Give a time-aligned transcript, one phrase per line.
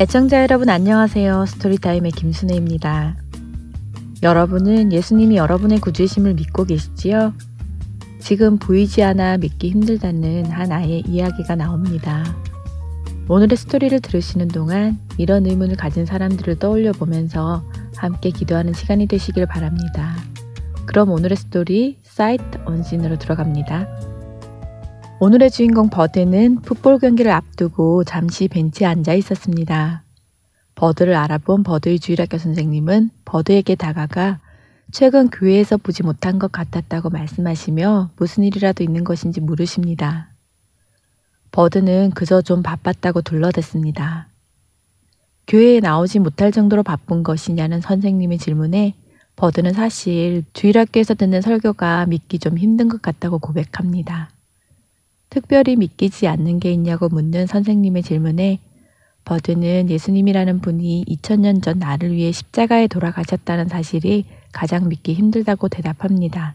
[0.00, 1.46] 애청자 여러분 안녕하세요.
[1.46, 3.16] 스토리타임의 김순혜입니다.
[4.24, 7.32] 여러분은 예수님이 여러분의 구주이심을 믿고 계시지요?
[8.18, 12.24] 지금 보이지 않아 믿기 힘들다는 한 아이의 이야기가 나옵니다.
[13.28, 17.62] 오늘의 스토리를 들으시는 동안 이런 의문을 가진 사람들을 떠올려 보면서
[17.96, 20.16] 함께 기도하는 시간이 되시길 바랍니다.
[20.86, 24.13] 그럼 오늘의 스토리 Sight Unseen으로 들어갑니다.
[25.24, 30.02] 오늘의 주인공 버드는 풋볼 경기를 앞두고 잠시 벤치에 앉아 있었습니다.
[30.74, 34.40] 버드를 알아본 버드의 주일학교 선생님은 버드에게 다가가
[34.92, 40.28] 최근 교회에서 보지 못한 것 같았다고 말씀하시며 무슨 일이라도 있는 것인지 물으십니다.
[41.52, 44.28] 버드는 그저 좀 바빴다고 둘러댔습니다.
[45.46, 48.92] 교회에 나오지 못할 정도로 바쁜 것이냐는 선생님의 질문에
[49.36, 54.33] 버드는 사실 주일학교에서 듣는 설교가 믿기 좀 힘든 것 같다고 고백합니다.
[55.34, 58.60] 특별히 믿기지 않는 게 있냐고 묻는 선생님의 질문에
[59.24, 66.54] 버드는 예수님이라는 분이 2000년 전 나를 위해 십자가에 돌아가셨다는 사실이 가장 믿기 힘들다고 대답합니다.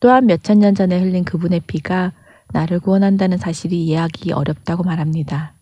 [0.00, 2.12] 또한 몇천 년 전에 흘린 그분의 피가
[2.50, 5.52] 나를 구원한다는 사실이 이해하기 어렵다고 말합니다.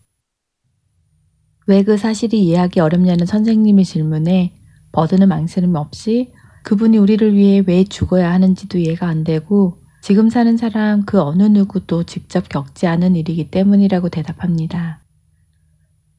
[1.67, 4.53] 왜 그 사실이 이해하기 어렵냐는 선생님의 질문에
[4.93, 6.31] 버드는 망설임 없이
[6.63, 12.03] 그분이 우리를 위해 왜 죽어야 하는지도 이해가 안 되고 지금 사는 사람 그 어느 누구도
[12.03, 15.01] 직접 겪지 않은 일이기 때문이라고 대답합니다.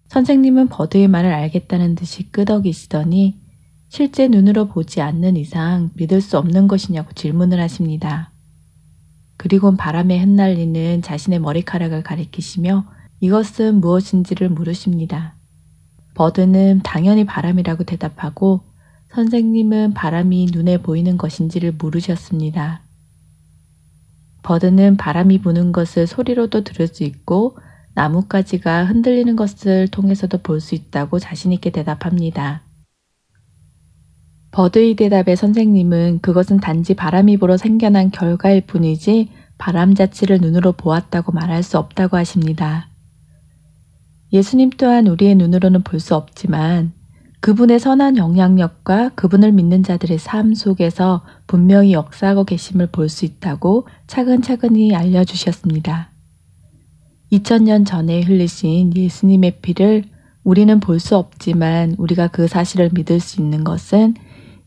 [0.09, 3.39] 선생님은 버드의 말을 알겠다는 듯이 끄덕이시더니
[3.89, 8.33] 실제 눈으로 보지 않는 이상 믿을 수 없는 것이냐고 질문을 하십니다.
[9.37, 12.85] 그리곤 바람에 흩날리는 자신의 머리카락을 가리키시며
[13.21, 15.35] 이것은 무엇인지를 물으십니다.
[16.15, 18.61] 버드는 당연히 바람이라고 대답하고
[19.15, 22.83] 선생님은 바람이 눈에 보이는 것인지를 물으셨습니다.
[24.43, 27.57] 버드는 바람이 부는 것을 소리로도 들을 수 있고
[27.95, 32.63] 나뭇가지가 흔들리는 것을 통해서도 볼 수 있다고 자신있게 대답합니다.
[34.53, 41.63] 버드의 대답에 선생님은 그것은 단지 바람이 불어 생겨난 결과일 뿐이지 바람 자체를 눈으로 보았다고 말할
[41.63, 42.89] 수 없다고 하십니다.
[44.33, 46.93] 예수님 또한 우리의 눈으로는 볼 수 없지만
[47.41, 54.95] 그분의 선한 영향력과 그분을 믿는 자들의 삶 속에서 분명히 역사하고 계심을 볼 수 있다고 차근차근히
[54.95, 56.11] 알려주셨습니다.
[57.33, 60.05] 2000년 전에 흘리신 예수님의 피를
[60.45, 64.15] 우리는 볼 수 없지만 우리가 그 사실을 믿을 수 있는 것은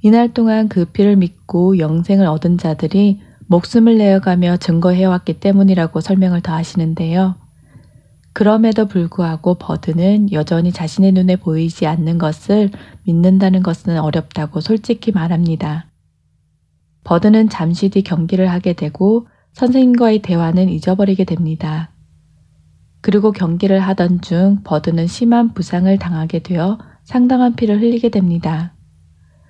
[0.02, 7.36] 이날 동안 그 피를 믿고 영생을 얻은 자들이 목숨을 내어가며 증거해왔기 때문이라고 설명을 더 하시는데요.
[8.34, 12.72] 그럼에도 불구하고 버드는 여전히 자신의 눈에 보이지 않는 것을
[13.04, 15.86] 믿는다는 것은 어렵다고 솔직히 말합니다.
[17.04, 21.92] 버드는 잠시 뒤 경기를 하게 되고 선생님과의 대화는 잊어버리게 됩니다.
[23.02, 28.74] 그리고 경기를 하던 중 버드는 심한 부상을 당하게 되어 상당한 피를 흘리게 됩니다.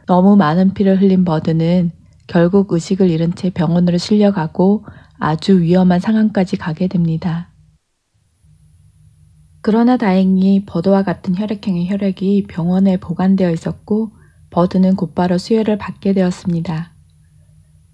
[0.08, 1.92] 너무 많은 피를 흘린 버드는
[2.28, 4.86] 결국 의식을 잃은 채 병원으로 실려가고
[5.20, 7.53] 아주 위험한 상황까지 가게 됩니다.
[9.66, 14.12] 그러나 다행히 버드와 같은 혈액형의 혈액이 병원에 보관되어 있었고
[14.50, 16.92] 버드는 곧바로 수혈을 받게 되었습니다.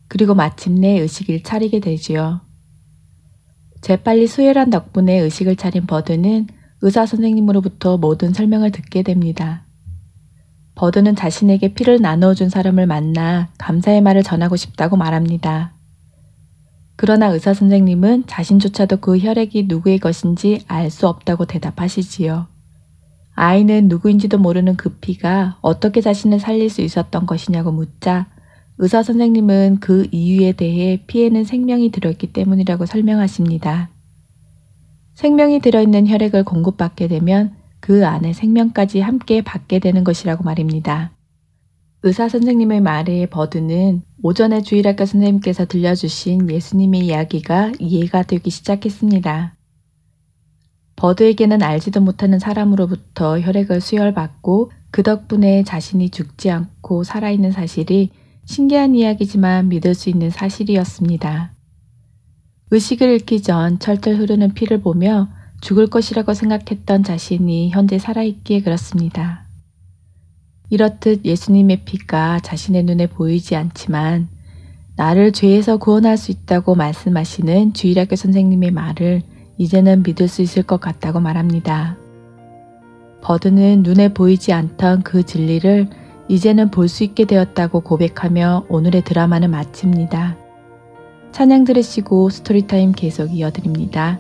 [0.08, 2.42] 그리고 마침내 의식을 차리게 되지요.
[3.82, 6.48] 재빨리 수혈한 덕분에 의식을 차린 버드는
[6.82, 9.68] 의사 선생님으로부터 모든 설명을 듣게 됩니다.
[10.74, 15.76] 버드는 자신에게 피를 나누어준 사람을 만나 감사의 말을 전하고 싶다고 말합니다.
[17.02, 22.48] 그러나 의사 선생님은 자신조차도 그 혈액이 누구의 것인지 알 수 없다고 대답하시지요.
[23.36, 28.28] 아이는 누구인지도 모르는 그 피가 어떻게 자신을 살릴 수 있었던 것이냐고 묻자
[28.80, 33.92] 의사 선생님은 그 이유에 대해 피에는 생명이 들어있기 때문이라고 설명하십니다.
[35.16, 41.12] 생명이 들어있는 혈액을 공급받게 되면 그 안에 생명까지 함께 받게 되는 것이라고 말입니다.
[42.02, 49.56] 의사 선생님의 말에 버드는 오전에 주일학교 선생님께서 들려주신 예수님의 이야기가 이해가 되기 시작했습니다.
[50.96, 58.12] 버드에게는 알지도 못하는 사람으로부터 혈액을 수혈받고 그 덕분에 자신이 죽지 않고 살아있는 사실이
[58.46, 61.52] 신기한 이야기지만 믿을 수 있는 사실이었습니다.
[62.72, 65.28] 의식을 잃기 전 철철 흐르는 피를 보며
[65.60, 69.49] 죽을 것이라고 생각했던 자신이 현재 살아있기에 그렇습니다.
[70.70, 74.28] 이렇듯 예수님의 피가 자신의 눈에 보이지 않지만
[74.96, 79.22] 나를 죄에서 구원할 수 있다고 말씀하시는 주일학교 선생님의 말을
[79.58, 81.98] 이제는 믿을 수 있을 것 같다고 말합니다.
[83.22, 85.88] 버드는 눈에 보이지 않던 그 진리를
[86.28, 90.38] 이제는 볼 수 있게 되었다고 고백하며 오늘의 드라마는 마칩니다.
[91.32, 94.20] 찬양 들으시고 스토리타임 계속 이어드립니다.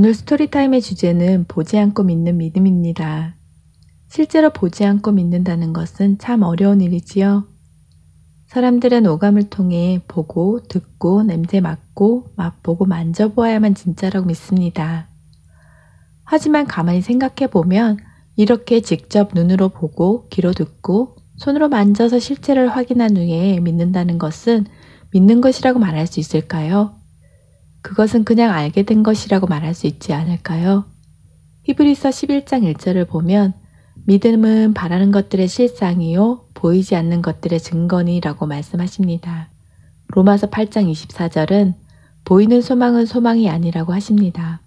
[0.00, 3.34] 오늘 스토리타임의 주제는 보지 않고 믿는 믿음입니다.
[4.08, 7.46] 실제로 보지 않고 믿는다는 것은 참 어려운 일이지요.
[8.46, 15.10] 사람들은 오감을 통해 보고, 듣고, 냄새 맡고, 맛보고, 만져보아야만 진짜라고 믿습니다.
[16.24, 17.98] 하지만 가만히 생각해 보면
[18.36, 24.64] 이렇게 직접 눈으로 보고, 귀로 듣고, 손으로 만져서 실체를 확인한 후에 믿는다는 것은
[25.12, 26.99] 믿는 것이라고 말할 수 있을까요?
[27.82, 30.84] 그것은 그냥 알게 된 것이라고 말할 수 있지 않을까요?
[31.64, 33.54] 히브리서 11장 1절을 보면
[34.06, 39.50] 믿음은 바라는 것들의 실상이요 보이지 않는 것들의 증거니라고 말씀하십니다.
[40.08, 41.74] 로마서 8장 24절은
[42.24, 44.60] 보이는 소망은 소망이 아니라고 하십니다.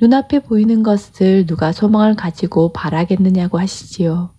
[0.00, 4.30] 눈앞에 보이는 것을 누가 소망을 가지고 바라겠느냐고 하시지요.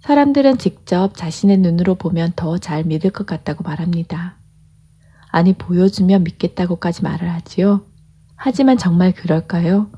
[0.00, 4.36] 사람들은 직접 자신의 눈으로 보면 더 잘 믿을 것 같다고 말합니다.
[5.34, 7.80] 아니 보여주면 믿겠다고까지 말을 하지요.
[8.36, 9.88] 하지만 정말 그럴까요?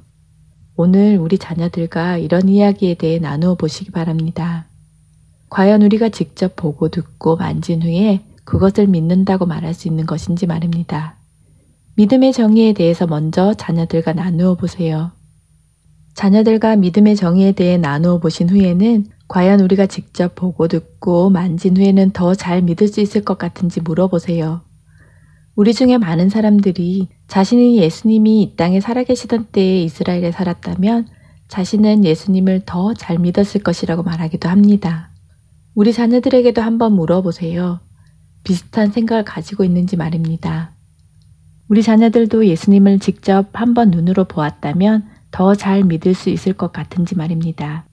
[0.76, 4.66] 오늘 우리 자녀들과 이런 이야기에 대해 나누어 보시기 바랍니다.
[5.50, 11.16] 과연 우리가 직접 보고 듣고 만진 후에 그것을 믿는다고 말할 수 있는 것인지 말입니다.
[11.96, 15.10] 믿음의 정의에 대해서 먼저 자녀들과 나누어 보세요.
[16.14, 22.34] 자녀들과 믿음의 정의에 대해 나누어 보신 후에는 과연 우리가 직접 보고 듣고 만진 후에는 더
[22.34, 24.65] 잘 믿을 수 있을 것 같은지 물어보세요.
[25.56, 31.08] 우리 중에 많은 사람들이 자신이 예수님이 이 땅에 살아계시던 때에 이스라엘에 살았다면
[31.48, 35.10] 자신은 예수님을 더 잘 믿었을 것이라고 말하기도 합니다.
[35.74, 37.80] 우리 자녀들에게도 한번 물어보세요.
[38.44, 40.72] 비슷한 생각을 가지고 있는지 말입니다.
[41.68, 47.86] 우리 자녀들도 예수님을 직접 한번 눈으로 보았다면 더 잘 믿을 수 있을 것 같은지 말입니다.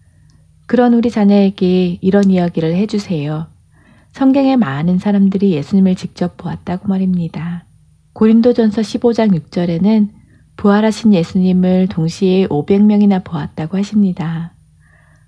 [0.65, 3.47] 그런 우리 자녀에게 이런 이야기를 해주세요.
[4.13, 7.65] 성경에 많은 사람들이 예수님을 직접 보았다고 말입니다.
[8.13, 10.09] 고린도전서 15장 6절에는
[10.55, 14.53] 부활하신 예수님을 동시에 500명이나 보았다고 하십니다.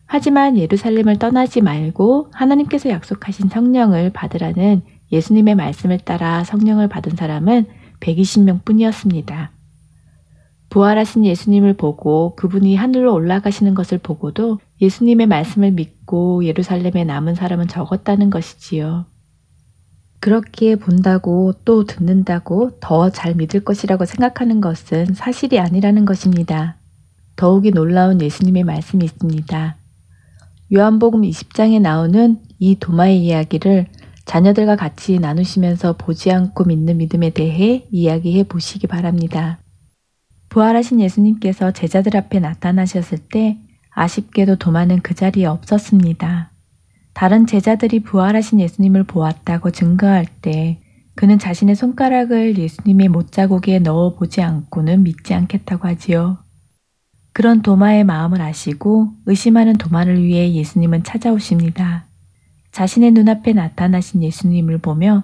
[0.05, 7.65] 하지만 예루살렘을 떠나지 말고 하나님께서 약속하신 성령을 받으라는 예수님의 말씀을 따라 성령을 받은 사람은
[8.01, 9.49] 120명 뿐이었습니다.
[10.75, 18.29] 부활하신 예수님을 보고 그분이 하늘로 올라가시는 것을 보고도 예수님의 말씀을 믿고 예루살렘에 남은 사람은 적었다는
[18.29, 19.05] 것이지요.
[20.19, 26.75] 그렇게 본다고 또 듣는다고 더 잘 믿을 것이라고 생각하는 것은 사실이 아니라는 것입니다.
[27.37, 29.77] 더욱이 놀라운 예수님의 말씀이 있습니다.
[30.73, 33.87] 요한복음 20장에 나오는 이 도마의 이야기를
[34.25, 39.59] 자녀들과 같이 나누시면서 보지 않고 믿는 믿음에 대해 이야기해 보시기 바랍니다.
[40.49, 43.57] 부활하신 예수님께서 제자들 앞에 나타나셨을 때
[43.91, 46.51] 아쉽게도 도마는 그 자리에 없었습니다.
[47.13, 50.81] 다른 제자들이 부활하신 예수님을 보았다고 증거할 때
[51.15, 56.37] 그는 자신의 손가락을 예수님의 못자국에 넣어 보지 않고는 믿지 않겠다고 하지요.
[57.31, 62.05] 그런 도마의 마음을 아시고 의심하는 도마를 위해 예수님은 찾아오십니다.
[62.71, 65.23] 자신의 눈앞에 나타나신 예수님을 보며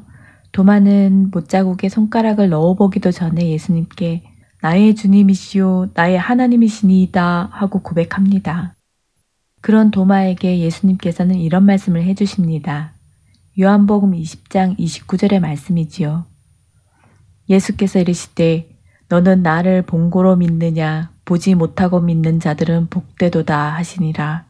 [0.54, 4.31] 도마는 못자국에 손가락을 넣어보기도 전에 예수님께
[4.62, 8.76] 나의 주님이시오, 나의 하나님이시니이다 하고 고백합니다.
[9.60, 12.94] 그런 도마에게 예수님께서는 이런 말씀을 해주십니다.
[13.60, 16.26] 요한복음 20장 29절의 말씀이지요.
[17.50, 18.70] 예수께서 이르시되
[19.10, 24.46] 너는 나를 본고로 믿느냐 보지 못하고 믿는 자들은 복되도다 하시니라.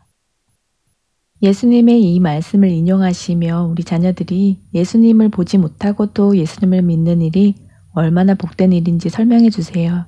[1.42, 7.56] 예수님의 이 말씀을 인용하시며 우리 자녀들이 예수님을 보지 못하고도 예수님을 믿는 일이
[7.94, 10.06] 얼마나 복된 일인지 설명해 주세요.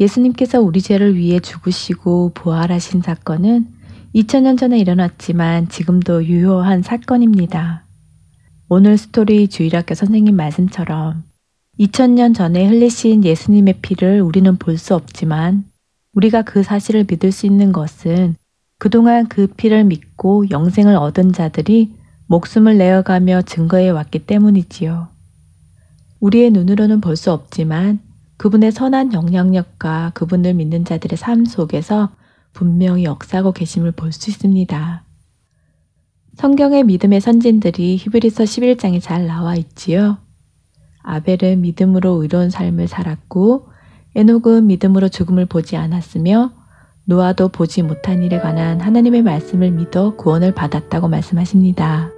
[0.00, 3.66] 예수님께서 우리 죄를 위해 죽으시고 부활하신 사건은
[4.14, 7.84] 2000년 전에 일어났지만 지금도 유효한 사건입니다.
[8.68, 11.24] 오늘 스토리 주일학교 선생님 말씀처럼
[11.80, 15.64] 2000년 전에 흘리신 예수님의 피를 우리는 볼 수 없지만
[16.14, 18.36] 우리가 그 사실을 믿을 수 있는 것은
[18.78, 21.92] 그동안 그 피를 믿고 영생을 얻은 자들이
[22.26, 25.08] 목숨을 내어가며 증거해 왔기 때문이지요.
[26.20, 28.00] 우리의 눈으로는 볼 수 없지만
[28.36, 32.10] 그분의 선한 영향력과 그분을 믿는 자들의 삶 속에서
[32.52, 35.02] 분명히 역사하고 계심을 볼 수 있습니다.
[36.36, 40.18] 성경의 믿음의 선진들이 히브리서 11장에 잘 나와 있지요.
[41.02, 43.68] 아벨은 믿음으로 의로운 삶을 살았고
[44.14, 46.52] 에녹은 믿음으로 죽음을 보지 않았으며
[47.04, 52.10] 노아도 보지 못한 일에 관한 하나님의 말씀을 믿어 구원을 받았다고 말씀하십니다.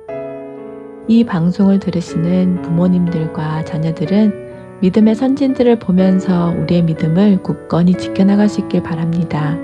[1.10, 9.58] 이 방송을 들으시는 부모님들과 자녀들은 믿음의 선진들을 보면서 우리의 믿음을 굳건히 지켜나갈 수 있길 바랍니다.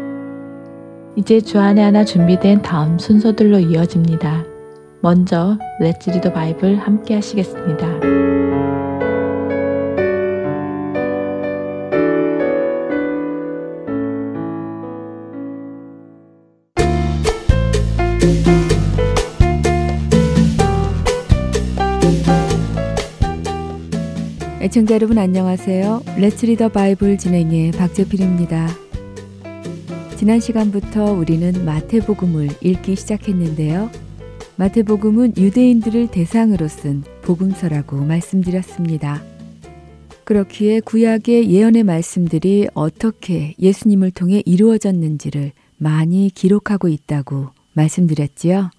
[1.15, 4.45] 이제 주 안에 하나 준비된 다음 순서들로 이어집니다.
[5.01, 8.46] 먼저 Let's Read the Bible 함께 하시겠습니다.
[24.67, 26.03] 애청자 여러분 안녕하세요.
[26.19, 28.69] Let's Read the Bible 진행의 박재필입니다.
[30.17, 33.89] 지난 시간부터 우리는 마태복음을 읽기 시작했는데요.
[34.57, 39.23] 마태복음은 유대인들을 대상으로 쓴 복음서라고 말씀드렸습니다.
[40.25, 48.71] 그렇기에 구약의 예언의 말씀들이 어떻게 예수님을 통해 이루어졌는지를 많이 기록하고 있다고 말씀드렸지요.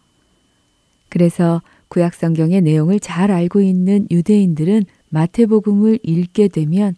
[1.08, 6.95] 그래서 구약 성경의 내용을 잘 알고 있는 유대인들은 마태복음을 읽게 되면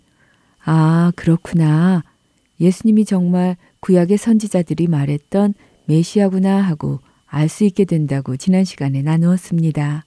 [0.63, 2.03] 아, 그렇구나.
[2.59, 5.53] 예수님이 정말 구약의 선지자들이 말했던
[5.85, 10.03] 메시아구나 하고 알 수 있게 된다고 지난 시간에 나누었습니다.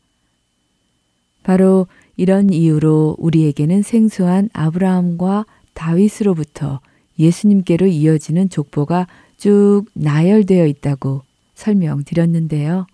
[1.42, 6.80] 바로 이런 이유로 우리에게는 생소한 아브라함과 다윗으로부터
[7.18, 9.06] 예수님께로 이어지는 족보가
[9.38, 11.22] 쭉 나열되어 있다고
[11.54, 12.86] 설명드렸는데요.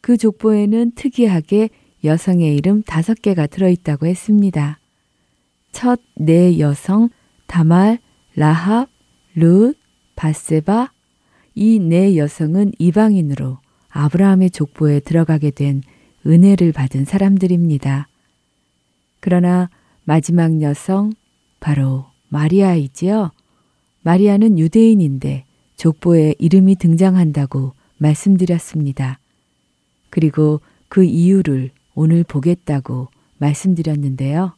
[0.00, 1.70] 그 족보에는 특이하게
[2.04, 4.78] 여성의 이름 다섯 개가 들어있다고 했습니다.
[5.72, 7.08] 첫 네 여성,
[7.46, 7.98] 다말,
[8.34, 8.88] 라합,
[9.34, 9.76] 룻,
[10.16, 10.92] 바세바,
[11.54, 13.58] 이 네 여성은 이방인으로
[13.90, 15.82] 아브라함의 족보에 들어가게 된
[16.26, 18.08] 은혜를 받은 사람들입니다.
[19.20, 19.70] 그러나
[20.04, 21.12] 마지막 여성,
[21.60, 23.32] 바로 마리아이지요.
[24.02, 25.44] 마리아는 유대인인데
[25.76, 29.18] 족보에 이름이 등장한다고 말씀드렸습니다.
[30.10, 34.52] 그리고 그 이유를 오늘 보겠다고 말씀드렸는데요.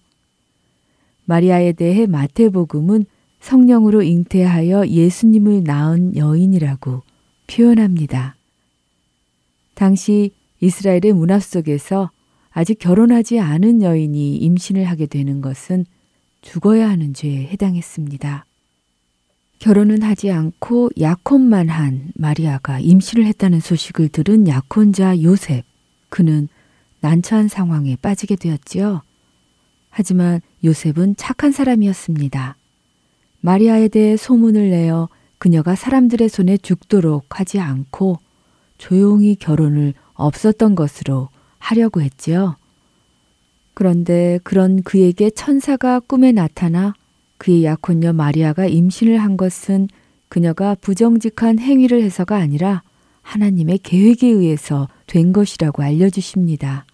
[1.25, 3.07] 마리아에 대해 마태복음은
[3.41, 7.03] 성령으로 잉태하여 예수님을 낳은 여인이라고
[7.47, 8.37] 표현합니다.
[9.73, 12.11] 당시 이스라엘의 문화 속에서
[12.51, 15.87] 아직 결혼하지 않은 여인이 임신을 하게 되는 것은
[16.43, 18.45] 죽어야 하는 죄에 해당했습니다.
[19.61, 25.65] 결혼은 하지 않고 약혼만 한 마리아가 임신을 했다는 소식을 들은 약혼자 요셉.
[26.11, 26.49] 그는
[27.01, 29.03] 난처한 상황에 빠지게 되었지요.
[29.91, 32.57] 하지만 요셉은 착한 사람이었습니다.
[33.41, 35.09] 마리아에 대해 소문을 내어
[35.39, 38.19] 그녀가 사람들의 손에 죽도록 하지 않고
[38.79, 42.57] 조용히 결혼을 없었던 것으로 하려고 했지요.
[43.75, 46.95] 그런데 그런 그에게 천사가 꿈에 나타나
[47.39, 49.89] 그의 약혼녀 마리아가 임신을 한 것은
[50.29, 52.83] 그녀가 부정직한 행위를 해서가 아니라
[53.23, 56.85] 하나님의 계획에 의해서 된 것이라고 알려주십니다.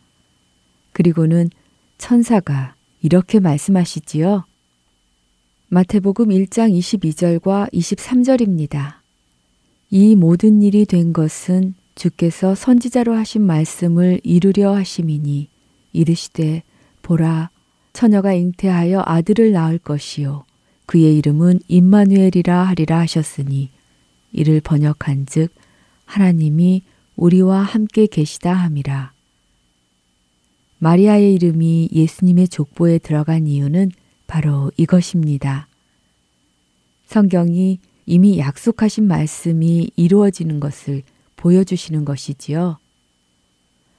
[0.96, 1.50] 그리고는
[1.98, 4.46] 천사가 이렇게 말씀하시지요.
[5.68, 8.94] 마태복음 1장 22절과 23절입니다.
[9.90, 15.50] 이 모든 일이 된 것은 주께서 선지자로 하신 말씀을 이루려 하심이니
[15.92, 16.62] 이르시되
[17.02, 17.50] 보라
[17.92, 20.46] 처녀가 잉태하여 아들을 낳을 것이요
[20.86, 23.68] 그의 이름은 임마누엘이라 하리라 하셨으니
[24.32, 25.52] 이를 번역한즉
[26.06, 26.84] 하나님이
[27.16, 29.15] 우리와 함께 계시다 함이라.
[30.86, 33.90] 마리아의 이름이 예수님의 족보에 들어간 이유는
[34.28, 35.66] 바로 이것입니다.
[37.06, 41.02] 성경이 이미 약속하신 말씀이 이루어지는 것을
[41.34, 42.78] 보여주시는 것이지요.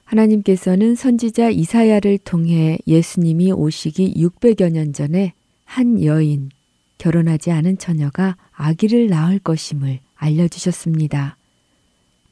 [0.06, 5.34] 하나님께서는 선지자 이사야를 통해 예수님이 오시기 600여 년 전에
[5.66, 6.48] 한 여인,
[6.96, 11.36] 결혼하지 않은 처녀가 아기를 낳을 것임을 알려주셨습니다.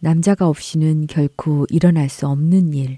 [0.01, 2.97] 남자가 없이는 결코 일어날 수 없는 일,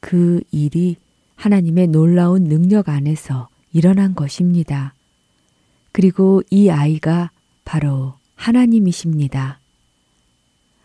[0.00, 0.96] 그 일이
[1.36, 4.94] 하나님의 놀라운 능력 안에서 일어난 것입니다.
[5.92, 7.30] 그리고 이 아이가
[7.64, 9.60] 바로 하나님이십니다.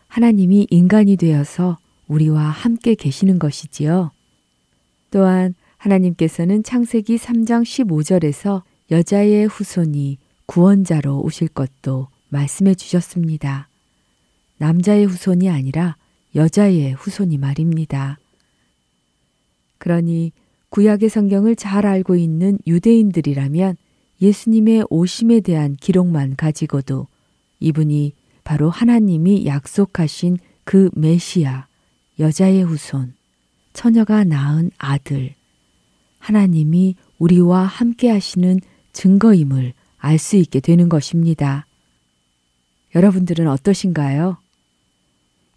[0.08, 4.10] 하나님이 인간이 되어서 우리와 함께 계시는 것이지요.
[5.10, 13.68] 또한 하나님께서는 창세기 3장 15절에서 여자의 후손이 구원자로 오실 것도 말씀해 주셨습니다.
[14.58, 15.96] 남자의 후손이 아니라
[16.34, 18.18] 여자의 후손이 말입니다.
[19.82, 20.30] 그러니
[20.68, 23.76] 구약의 성경을 잘 알고 있는 유대인들이라면
[24.20, 27.08] 예수님의 오심에 대한 기록만 가지고도
[27.58, 28.12] 이분이
[28.44, 31.66] 바로 하나님이 약속하신 그 메시아,
[32.20, 33.14] 여자의 후손,
[33.72, 35.34] 처녀가 낳은 아들,
[36.20, 38.60] 하나님이 우리와 함께 하시는
[38.92, 41.66] 증거임을 알 수 있게 되는 것입니다.
[42.94, 44.36] 여러분들은 어떠신가요?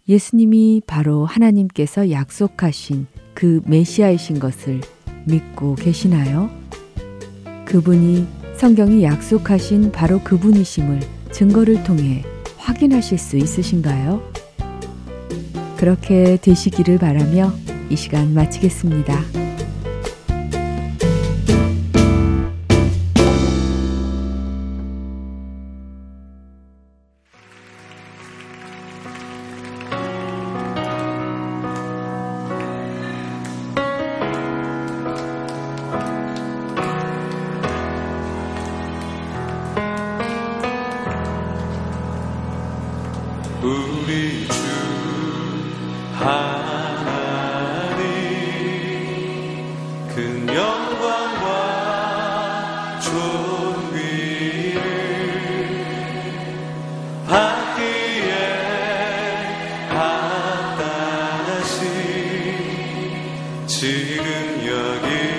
[0.08, 4.80] 예수님이 바로 하나님께서 약속하신 그 메시아이신 것을
[5.26, 6.50] 믿고 계시나요?
[7.66, 11.00] 그분이 성경이 약속하신 바로 그분이심을
[11.32, 12.24] 증거를 통해
[12.56, 14.22] 확인하실 수 있으신가요?
[15.76, 17.52] 그렇게 되시기를 바라며
[17.90, 19.45] 이 시간 마치겠습니다.
[63.66, 64.22] 지금
[64.64, 65.35] 여기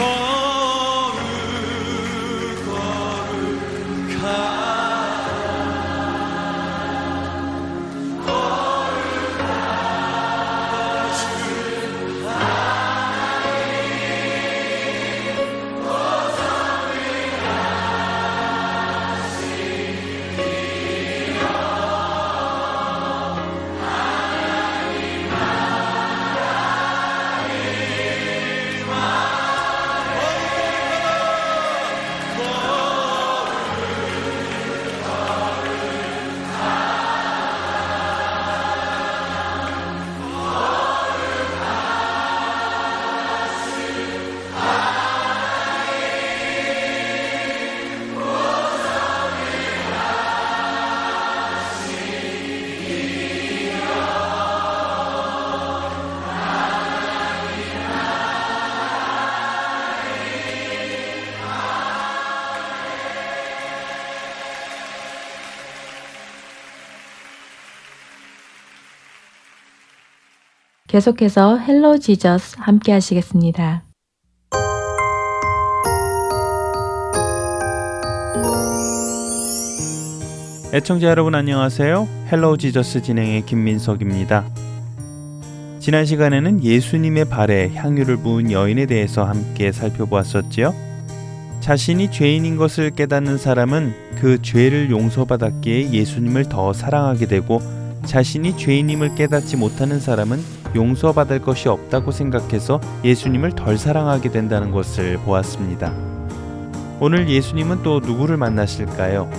[0.00, 0.39] for
[70.90, 73.84] 계속해서 Hello Jesus 함께 하시겠습니다.
[80.74, 82.08] 애청자 여러분 안녕하세요.
[82.32, 84.44] Hello Jesus 진행의 김민석입니다.
[85.78, 90.74] 지난 시간에는 예수님의 발에 향유를 부은 여인에 대해서 함께 살펴보았었지요.
[91.60, 97.60] 자신이 죄인인 것을 깨닫는 사람은 그 죄를 용서받았기에 예수님을 더 사랑하게 되고
[98.06, 105.92] 자신이 죄인임을 깨닫지 못하는 사람은 용서받을 것이 없다고 생각해서 예수님을 덜 사랑하게 된다는 것을 보았습니다.
[107.00, 109.30] 오늘 예수님은 또 누구를 만나실까요?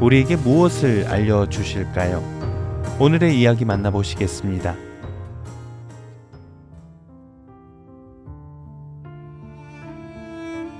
[0.00, 2.22] 우리에게 무엇을 알려주실까요?
[2.98, 4.74] 오늘의 이야기 만나보시겠습니다.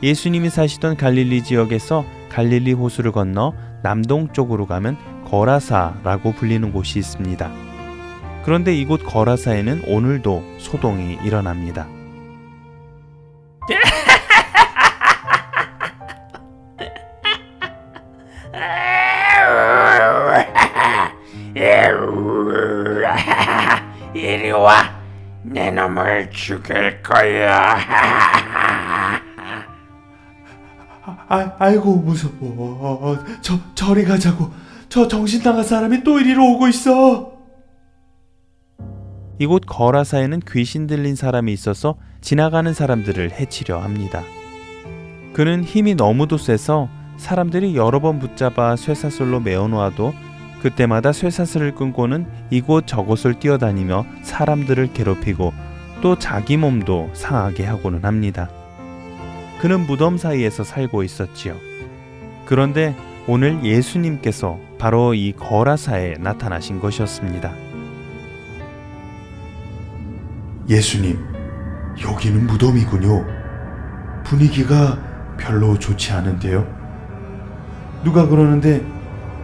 [0.02, 7.73] 예수님이 사시던 갈릴리 지역에서 갈릴리 호수를 건너 남동쪽으로 가면 거라사라고 불리는 곳이 있습니다.
[8.44, 11.86] 그런데 이곳 거라사에는 오늘도 소동이 일어납니다.
[24.14, 24.94] 이리 와.
[25.42, 27.76] 내 놈을 죽일 거야.
[31.28, 33.18] 아, 아이고 무서워.
[33.40, 34.52] 저 저리 가자고.
[34.88, 37.33] 저 정신 나간 사람이 또 이리로 오고 있어.
[39.38, 44.22] 이곳 거라사에는 귀신 들린 사람이 있어서 지나가는 사람들을 해치려 합니다.
[45.32, 50.14] 그는 힘이 너무도 세서 사람들이 여러 번 붙잡아 쇠사슬로 메어 놓아도
[50.62, 55.52] 그때마다 쇠사슬을 끊고는 이곳 저곳을 뛰어다니며 사람들을 괴롭히고
[56.00, 58.48] 또 자기 몸도 상하게 하고는 합니다.
[59.60, 61.56] 그는 무덤 사이에서 살고 있었지요.
[62.46, 62.94] 그런데
[63.26, 67.63] 오늘 예수님께서 바로 이 거라사에 나타나신 것이었습니다.
[70.68, 71.18] 예수님,
[72.02, 73.26] 여기는 무덤이군요.
[74.24, 74.98] 분위기가
[75.36, 76.66] 별로 좋지 않은데요.
[78.02, 78.84] 누가 그러는데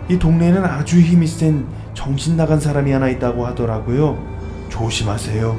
[0.09, 4.18] 이 동네에는 아주 힘이 센 정신 나간 사람이 하나 있다고 하더라고요.
[4.70, 5.59] 조심하세요.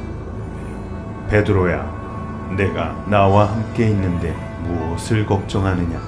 [1.29, 5.99] 베드로야, 내가 나와 함께 있는데 무엇을 걱정하느냐?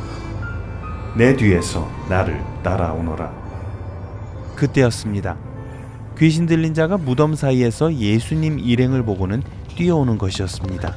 [1.15, 3.31] 내 뒤에서 나를 따라오너라.
[4.55, 5.35] 그때였습니다.
[6.17, 9.41] 귀신 들린 자가 무덤 사이에서 예수님 일행을 보고는
[9.75, 10.93] 뛰어오는 것이었습니다.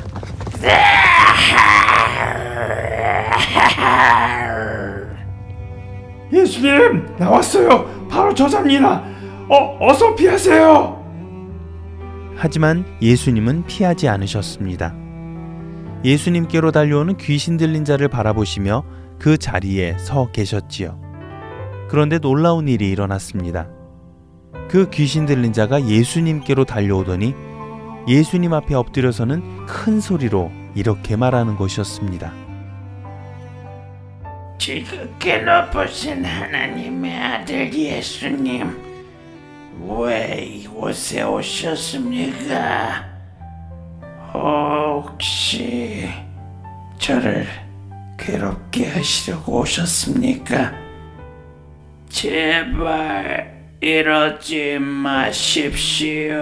[6.33, 8.09] 예수님, 나왔어요.
[8.09, 9.03] 바로 저자입니다.
[9.49, 11.05] 어, 어서 피하세요.
[12.37, 14.95] 하지만 예수님은 피하지 않으셨습니다.
[16.05, 18.85] 예수님께로 달려오는 귀신 들린 자를 바라보시며
[19.19, 21.01] 그 자리에 서 계셨지요.
[21.89, 23.69] 그런데 놀라운 일이 일어났습니다.
[24.69, 27.35] 그 귀신 들린 자가 예수님께로 달려오더니
[28.09, 32.33] 예수님 앞에 엎드려서는 큰 소리로 이렇게 말하는 것이었습니다.
[34.59, 38.77] 지극히 높으신 하나님의 아들 예수님,
[39.89, 43.05] 왜 이곳에 오셨습니까?
[44.35, 46.09] 혹시
[46.99, 47.47] 저를
[48.19, 50.73] 괴롭게 하시려고 오셨습니까?
[52.09, 53.56] 제발
[53.87, 56.35] 이러지 마십시오.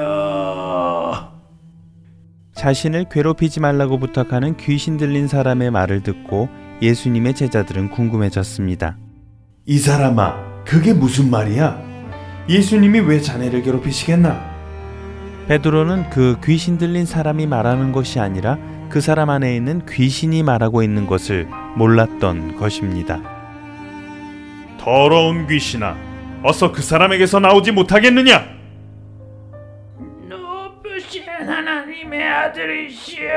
[2.54, 6.48] 자신을 괴롭히지 말라고 부탁하는 귀신 들린 사람의 말을 듣고
[6.80, 8.96] 예수님의 제자들은 궁금해졌습니다.
[9.66, 11.82] 이 사람아, 그게 무슨 말이야?
[12.48, 14.54] 예수님이 왜 자네를 괴롭히시겠나?
[15.46, 18.56] 베드로는 그 귀신 들린 사람이 말하는 것이 아니라
[18.88, 23.20] 그 사람 안에 있는 귀신이 말하고 있는 것을 몰랐던 것입니다.
[24.80, 26.13] 더러운 귀신아,
[26.46, 28.46] 어서 그 사람에게서 나오지 못하겠느냐?
[30.28, 33.32] 높으신 하나님의 아들이시여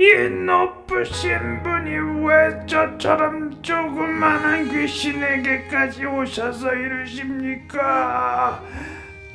[0.00, 8.60] 이 높으신 분이 왜 저처럼 조그만한 귀신에게까지 오셔서 이러십니까?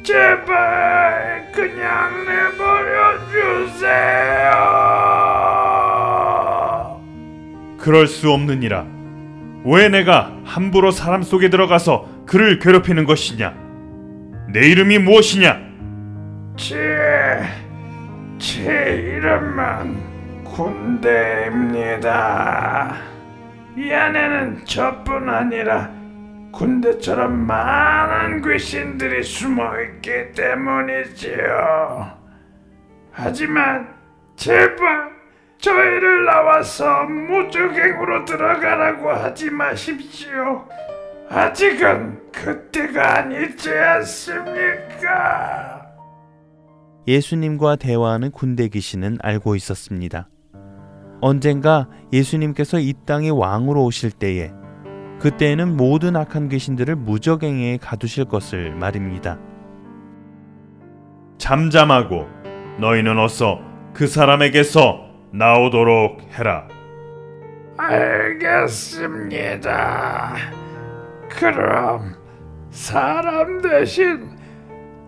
[0.03, 4.51] 제발 그냥 내버려 주세요.
[7.77, 8.96] 그럴 수 없느니라.
[9.69, 13.53] 왜 내가 함부로 사람 속에 들어가서 그를 괴롭히는 것이냐?
[14.53, 15.59] 내 이름이 무엇이냐?
[16.55, 17.43] 제,
[18.39, 22.07] 제 이름은 군대입니다.
[23.75, 25.91] 이 안에는 저뿐 아니라
[26.53, 32.09] 군대처럼 많은 귀신들이 숨어 있기 때문이지요.
[33.11, 33.89] 하지만
[34.37, 35.16] 제발
[35.59, 40.65] 저희를 나와서 무주갱으로 들어가라고 하지 마십시오.
[41.29, 45.07] 아직은 그때가 아니지 않습니까?
[47.07, 50.29] 예수님과 대화하는 군대 귀신은 알고 있었습니다.
[51.21, 54.51] 언젠가 예수님께서 이 땅의 왕으로 오실 때에
[55.19, 59.39] 그때에는 모든 악한 귀신들을 무적행에 가두실 것을 말입니다.
[61.39, 62.27] 잠잠하고
[62.79, 63.59] 너희는 어서
[63.93, 66.67] 그 사람에게서 나오도록 해라.
[68.97, 70.35] 알겠습니다.
[71.29, 72.15] 그럼
[72.69, 74.37] 사람 대신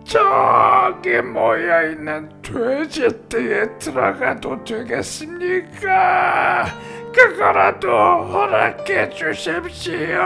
[0.04, 6.66] 저기 모여 있는 돼지떼에 들어가도 되겠습니까?
[7.12, 10.20] 그거라도 허락해 주십시오.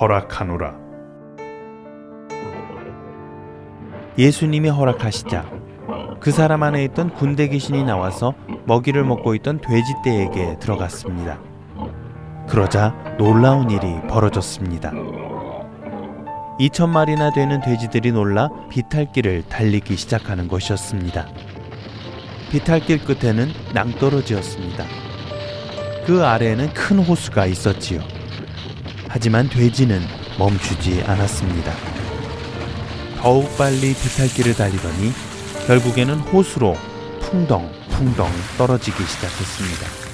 [0.00, 0.84] 허락하노라.
[4.18, 5.63] 예수님이 허락하시자
[6.20, 8.34] 그 사람 안에 있던 군대 귀신이 나와서
[8.66, 11.38] 먹이를 먹고 있던 돼지떼에게 들어갔습니다.
[12.48, 14.92] 그러자 놀라운 일이 벌어졌습니다.
[16.60, 21.26] 2천 마리나 되는 돼지들이 놀라 비탈길을 달리기 시작하는 것이었습니다.
[22.50, 24.84] 비탈길 끝에는 낭떠러지였습니다.
[26.06, 28.00] 그 아래에는 큰 호수가 있었지요.
[29.08, 30.00] 하지만 돼지는
[30.38, 31.72] 멈추지 않았습니다.
[33.20, 35.33] 더욱 빨리 비탈길을 달리더니
[35.66, 36.74] 결국에는 호수로
[37.20, 40.04] 풍덩풍덩 떨어지기 시작했습니다.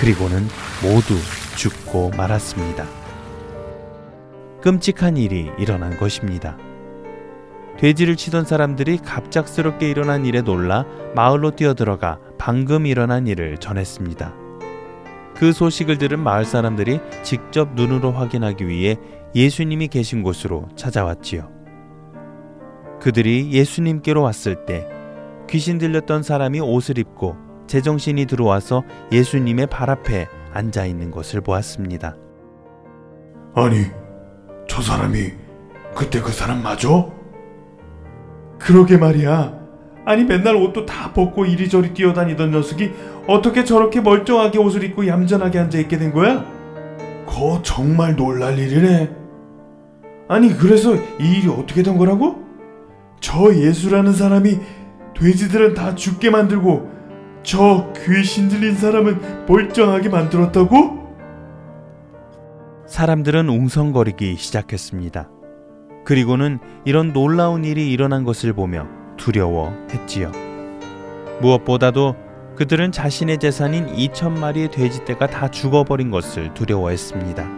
[0.00, 0.48] 그리고는
[0.82, 1.14] 모두
[1.56, 2.84] 죽고 말았습니다.
[4.60, 6.58] 끔찍한 일이 일어난 것입니다.
[7.78, 14.34] 돼지를 치던 사람들이 갑작스럽게 일어난 일에 놀라 마을로 뛰어들어가 방금 일어난 일을 전했습니다.
[15.36, 18.96] 그 소식을 들은 마을 사람들이 직접 눈으로 확인하기 위해
[19.34, 21.53] 예수님이 계신 곳으로 찾아왔지요.
[23.04, 24.88] 그들이 예수님께로 왔을 때
[25.50, 27.36] 귀신 들렸던 사람이 옷을 입고
[27.66, 32.16] 제정신이 들어와서 예수님의 발 앞에 앉아 있는 것을 보았습니다.
[33.54, 33.84] 아니,
[34.66, 35.32] 저 사람이
[35.94, 36.88] 그때 그 사람 맞아?
[38.58, 39.52] 그러게 말이야.
[40.06, 42.90] 아니 맨날 옷도 다 벗고 이리저리 뛰어다니던 녀석이
[43.26, 46.42] 어떻게 저렇게 멀쩡하게 옷을 입고 얌전하게 앉아 있게 된 거야?
[47.26, 49.14] 거 정말 놀랄 일이네.
[50.26, 52.43] 아니 그래서 이 일이 어떻게 된 거라고?
[53.24, 54.58] 저 예수라는 사람이
[55.18, 56.90] 돼지들은 다 죽게 만들고
[57.42, 61.16] 저 귀신 들린 사람은 멀쩡하게 만들었다고?
[62.86, 65.30] 사람들은 웅성거리기 시작했습니다.
[66.04, 70.30] 그리고는 이런 놀라운 일이 일어난 것을 보며 두려워했지요.
[71.40, 72.16] 무엇보다도
[72.56, 77.48] 그들은 자신의 재산인 2천 마리의 돼지떼가 다 죽어버린 것을 두려워했습니다.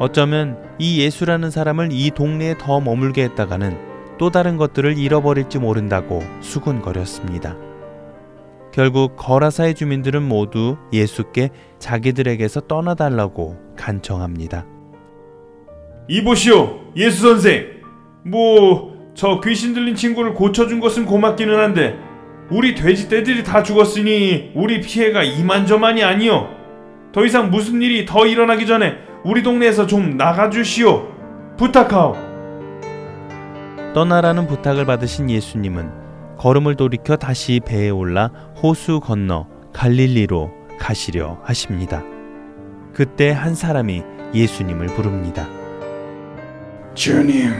[0.00, 3.89] 어쩌면 이 예수라는 사람을 이 동네에 더 머물게 했다가는
[4.20, 7.56] 또 다른 것들을 잃어버릴지 모른다고 수군거렸습니다.
[8.70, 11.48] 결국 거라사의 주민들은 모두 예수께
[11.80, 14.66] 자기들에게서 떠나달라고 간청합니다.
[16.08, 17.80] 이보시오, 예수 선생.
[18.24, 21.98] 뭐 저 귀신 들린 친구를 고쳐준 것은 고맙기는 한데
[22.50, 26.48] 우리 돼지 떼들이 다 죽었으니 우리 피해가 이만저만이 아니요.
[27.12, 28.94] 더 이상 무슨 일이 더 일어나기 전에
[29.24, 31.08] 우리 동네에서 좀 나가주시오.
[31.58, 32.29] 부탁하오.
[33.92, 38.28] 떠나라는 부탁을 받으신 예수님은 걸음을 돌이켜 다시 배에 올라
[38.62, 42.02] 호수 건너 갈릴리로 가시려 하십니다.
[42.94, 45.48] 그때 한 사람이 예수님을 부릅니다.
[46.94, 47.52] 주님,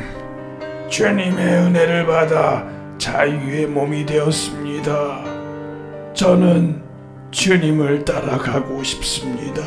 [0.89, 2.65] 주님의 은혜를 받아
[2.99, 5.25] 자유의 몸이 되었습니다.
[6.15, 6.83] 저는
[7.33, 9.63] 주님을 따라가고 싶습니다.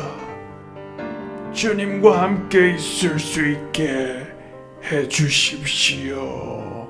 [1.52, 4.33] 주님과 함께 있을 수 있게
[4.84, 6.86] 해 주십시오.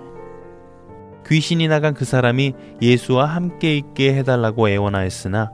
[1.27, 5.51] 귀신이 나간 그 사람이 예수와 함께 있게 해달라고 애원하였으나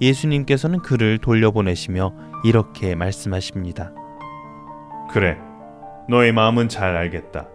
[0.00, 2.12] 예수님께서는 그를 돌려보내시며
[2.44, 3.92] 이렇게 말씀하십니다.
[5.10, 5.38] 그래,
[6.08, 7.48] 너의 마음은 잘 알겠다.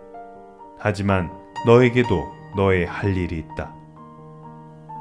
[0.80, 1.30] 하지만
[1.68, 2.24] 너에게도
[2.56, 3.76] 너의 할 일이 있다.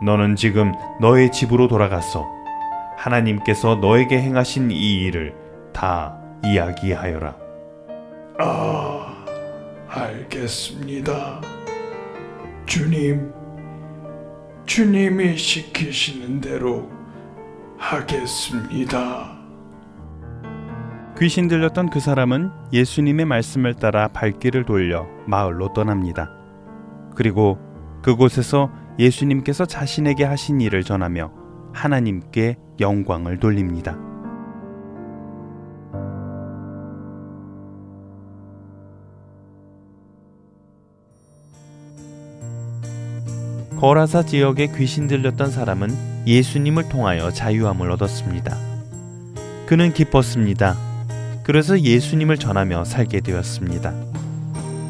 [0.04, 2.26] 너는 지금 너의 집으로 돌아가서
[2.96, 5.34] 하나님께서 너에게 행하신 이 일을
[5.72, 7.36] 다 이야기하여라.
[8.38, 9.09] 아,
[9.92, 11.40] 알겠습니다.
[12.64, 13.32] 주님,
[14.64, 16.88] 주님이 시키시는 대로
[17.76, 19.36] 하겠습니다.
[21.18, 26.30] 귀신 들렸던 그 사람은 예수님의 말씀을 따라 발길을 돌려 마을로 떠납니다.
[27.16, 27.58] 그리고
[28.00, 28.70] 그곳에서
[29.00, 31.32] 예수님께서 자신에게 하신 일을 전하며
[31.72, 34.09] 하나님께 영광을 돌립니다.
[43.80, 48.54] 거라사 지역에 귀신 들렸던 사람은 예수님을 통하여 자유함을 얻었습니다.
[49.64, 50.76] 그는 기뻤습니다.
[51.44, 53.94] 그래서 예수님을 전하며 살게 되었습니다.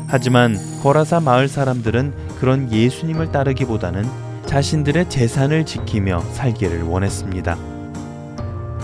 [0.08, 4.08] 하지만 거라사 마을 사람들은 그런 예수님을 따르기보다는
[4.46, 7.56] 자신들의 재산을 지키며 살기를 원했습니다.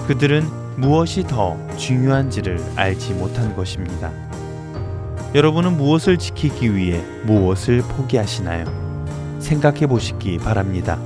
[0.07, 0.47] 그들은
[0.77, 4.13] 무엇이 더 중요한지를 알지 못한 것입니다.
[5.35, 8.86] 여러분은 무엇을 지키기 위해 무엇을 포기하시나요?
[9.47, 10.99] 생각해 보시기 바랍니다.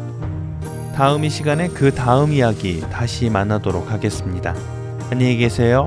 [0.97, 4.55] 다음 이 시간에 그 다음 이야기 다시 만나도록 하겠습니다.
[5.11, 5.87] 안녕히 계세요.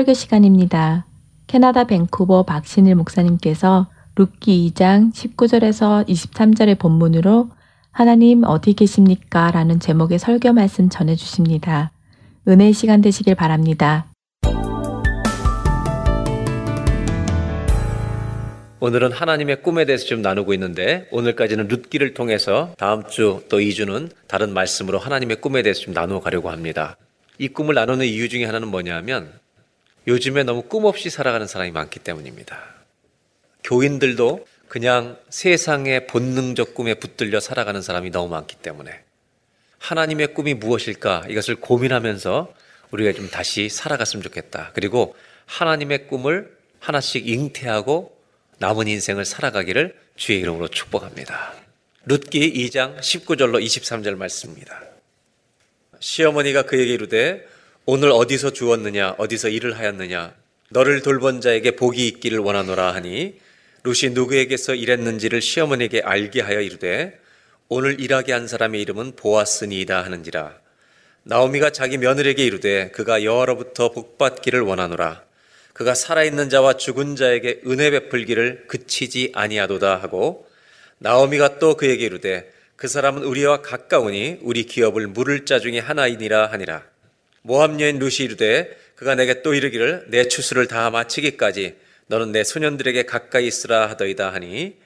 [0.00, 1.04] 설교 시간입니다.
[1.46, 3.86] 캐나다 밴쿠버 박신일 목사님께서
[4.16, 7.50] 룻기 2장 19절에서 23절의 본문으로
[7.92, 9.50] 하나님 어디 계십니까?
[9.50, 11.90] 라는 제목의 설교 말씀 전해 주십니다.
[12.48, 14.06] 은혜의 시간 되시길 바랍니다.
[18.80, 24.54] 오늘은 하나님의 꿈에 대해서 좀 나누고 있는데 오늘까지는 룻기를 통해서 다음 주 또 2주는 다른
[24.54, 26.96] 말씀으로 하나님의 꿈에 대해서 좀 나누어 가려고 합니다.
[27.36, 29.39] 이 꿈을 나누는 이유 중에 하나는 뭐냐면
[30.06, 32.58] 요즘에 너무 꿈 없이 살아가는 사람이 많기 때문입니다.
[33.64, 39.02] 교인들도 그냥 세상의 본능적 꿈에 붙들려 살아가는 사람이 너무 많기 때문에
[39.78, 42.54] 하나님의 꿈이 무엇일까 이것을 고민하면서
[42.90, 44.70] 우리가 좀 다시 살아갔으면 좋겠다.
[44.74, 48.16] 그리고 하나님의 꿈을 하나씩 잉태하고
[48.58, 51.54] 남은 인생을 살아가기를 주의 이름으로 축복합니다.
[52.06, 54.82] 룻기 2장 19절로 23절 말씀입니다.
[55.98, 57.46] 시어머니가 그에게 이르되
[57.92, 60.32] 오늘 어디서 주었느냐 어디서 일을 하였느냐
[60.68, 63.40] 너를 돌본 자에게 복이 있기를 원하노라 하니
[63.82, 67.18] 룻이 누구에게서 일했는지를 시어머니에게 알게 하여 이르되
[67.68, 70.56] 오늘 일하게 한 사람의 이름은 보아스니이다 하는지라.
[71.24, 75.24] 나오미가 자기 며느리에게 이르되 그가 여호와로부터 복받기를 원하노라.
[75.72, 80.46] 그가 살아있는 자와 죽은 자에게 은혜 베풀기를 그치지 아니하도다 하고
[80.98, 86.89] 나오미가 또 그에게 이르되 그 사람은 우리와 가까우니 우리 기업을 물을 자 중에 하나이니라 하니라
[87.42, 91.76] 모함 여인 루시 이르되 그가 내게 또 이르기를 내 추수를 다 마치기까지
[92.06, 94.76] 너는 내 소년들에게 가까이 있으라 하더이다 하니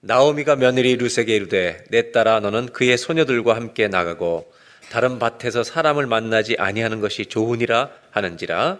[0.00, 4.52] 나오미가 며느리 루세게 이르되 내 딸아 너는 그의 소녀들과 함께 나가고
[4.90, 8.78] 다른 밭에서 사람을 만나지 아니하는 것이 좋으니라 하는지라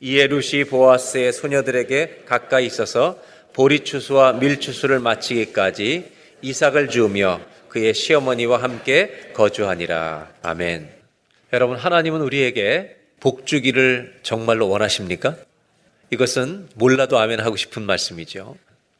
[0.00, 3.20] 이에 루시 보아스의 소녀들에게 가까이 있어서
[3.52, 10.99] 보리추수와 밀추수를 마치기까지 이삭을 주우며 그의 시어머니와 함께 거주하니라 아멘.
[11.52, 15.36] 여러분 하나님은 우리에게 복 주기를 정말로 원하십니까?
[16.10, 18.56] 이것은 몰라도 아멘 하고 싶은 말씀이죠.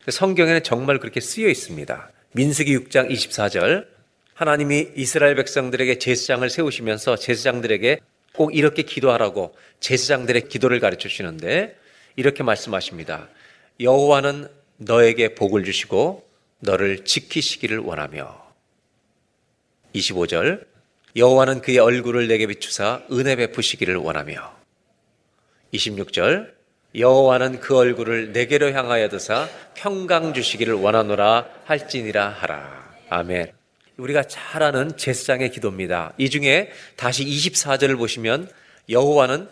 [0.09, 2.11] 성경에는 정말 그렇게 쓰여 있습니다.
[2.33, 3.87] 민수기 6장 24절
[4.35, 8.01] 하나님이 이스라엘 백성들에게 제사장을 세우시면서 제사장들에게
[8.35, 11.77] 꼭 이렇게 기도하라고 제사장들의 기도를 가르쳐 주시는데
[12.17, 13.29] 이렇게 말씀하십니다.
[13.79, 14.49] 여호와는
[14.79, 16.29] 너에게 복을 주시고
[16.59, 18.51] 너를 지키시기를 원하며
[19.95, 20.70] 25절
[21.17, 24.55] 여호와는 그의 얼굴을 내게 비추사 은혜 베푸시기를 원하며
[25.75, 26.53] 26절
[26.95, 32.95] 여호와는 그 얼굴을 내게로 향하여 드사 평강 주시기를 원하노라 할지니라 하라.
[33.09, 33.53] 아멘.
[33.97, 36.15] 우리가 잘 아는 제사장의 기도입니다.
[36.19, 38.51] 이 중에 다시 24절을 보시면
[38.89, 39.49] 여호와는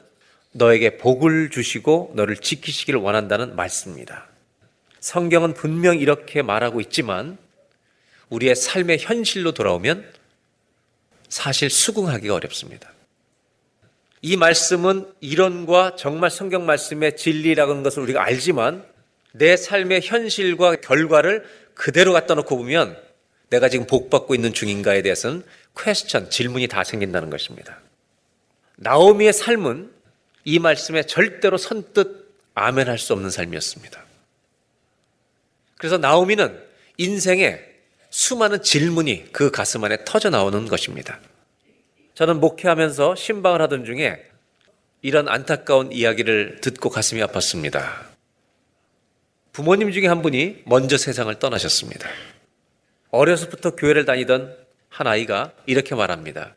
[0.53, 4.27] 너에게 복을 주시고 너를 지키시기를 원한다는 말씀입니다.
[5.01, 7.39] 성경은 분명 이렇게 말하고 있지만
[8.31, 10.18] 우리의 삶의 현실로 돌아오면
[11.29, 12.93] 사실 수긍하기가 어렵습니다.
[14.21, 18.85] 이 말씀은 이론과 정말 성경 말씀의 진리라는 것을 우리가 알지만
[19.33, 22.97] 내 삶의 현실과 결과를 그대로 갖다 놓고 보면
[23.51, 25.45] 내가 지금 복 받고 있는 중인가에 대해서는
[25.77, 27.81] 퀘스천, 질문이 다 생긴다는 것입니다.
[28.77, 29.93] 나오미의 삶은
[30.45, 34.05] 이 말씀에 절대로 선뜻 아멘할 수 없는 삶이었습니다.
[35.77, 36.61] 그래서 나오미는
[36.97, 37.68] 인생에
[38.19, 41.21] 수많은 질문이 그 가슴 안에 터져 나오는 것입니다.
[42.15, 44.21] 저는 목회하면서 신방을 하던 중에
[45.03, 48.09] 이런 안타까운 이야기를 듣고 가슴이 아팠습니다.
[49.53, 52.09] 부모님 중에 한 분이 먼저 세상을 떠나셨습니다.
[53.11, 54.53] 어려서부터 교회를 다니던
[54.89, 56.57] 한 아이가 이렇게 말합니다.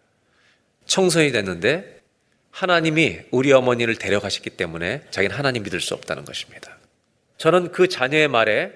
[0.88, 2.01] 청소년이 됐는데
[2.49, 6.76] 하나님이 우리 어머니를 데려가셨기 때문에 자기는 하나님 믿을 수 없다는 것입니다.
[7.38, 8.74] 저는 그 자녀의 말에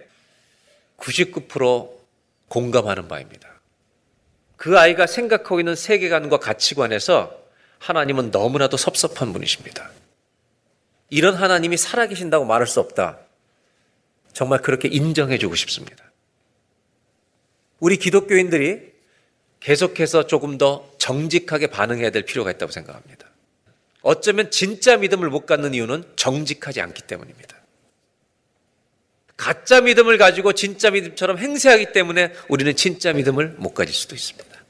[0.98, 1.96] 99%
[2.48, 3.50] 공감하는 바입니다.
[4.58, 7.38] 그 아이가 생각하고 있는 세계관과 가치관에서
[7.80, 9.92] 하나님은 너무나도 섭섭한 분이십니다.
[11.10, 13.20] 이런 하나님이 살아계신다고 말할 수 없다.
[14.34, 16.04] 정말 그렇게 인정해주고 싶습니다.
[17.80, 18.94] 우리 기독교인들이
[19.60, 23.28] 계속해서 조금 더 정직하게 반응해야 될 필요가 있다고 생각합니다.
[24.02, 27.58] 어쩌면 진짜 믿음을 못 갖는 이유는 정직하지 않기 때문입니다.
[29.38, 34.64] 가짜 믿음을 가지고 진짜 믿음처럼 행세하기 때문에 우리는 진짜 믿음을 못 가질 수도 있습니다.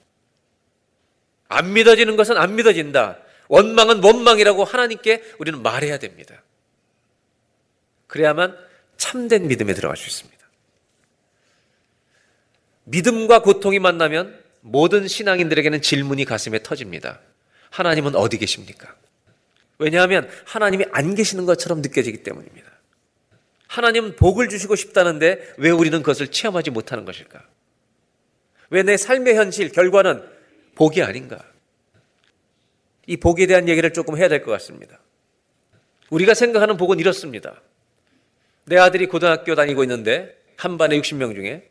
[1.48, 3.20] 안 믿어지는 것은 안 믿어진다.
[3.48, 6.42] 원망은 원망이라고 하나님께 우리는 말해야 됩니다.
[8.08, 8.58] 그래야만
[8.98, 10.36] 참된 믿음에 들어갈 수 있습니다.
[12.86, 17.20] 믿음과 고통이 만나면 모든 신앙인들에게는 질문이 가슴에 터집니다.
[17.70, 18.96] 하나님은 어디 계십니까?
[19.78, 22.75] 왜냐하면 하나님이 안 계시는 것처럼 느껴지기 때문입니다.
[23.78, 27.44] 하나님은 복을 주시고 싶다는데 왜 우리는 그것을 체험하지 못하는 것일까?
[28.70, 30.24] 왜 내 삶의 현실, 결과는
[30.76, 31.40] 복이 아닌가?
[33.08, 35.00] 이 복에 대한 얘기를 조금 해야 될 것 같습니다.
[36.10, 37.62] 우리가 생각하는 복은 이렇습니다.
[38.66, 41.70] 내 아들이 고등학교 다니고 있는데 한 반에 60명 중에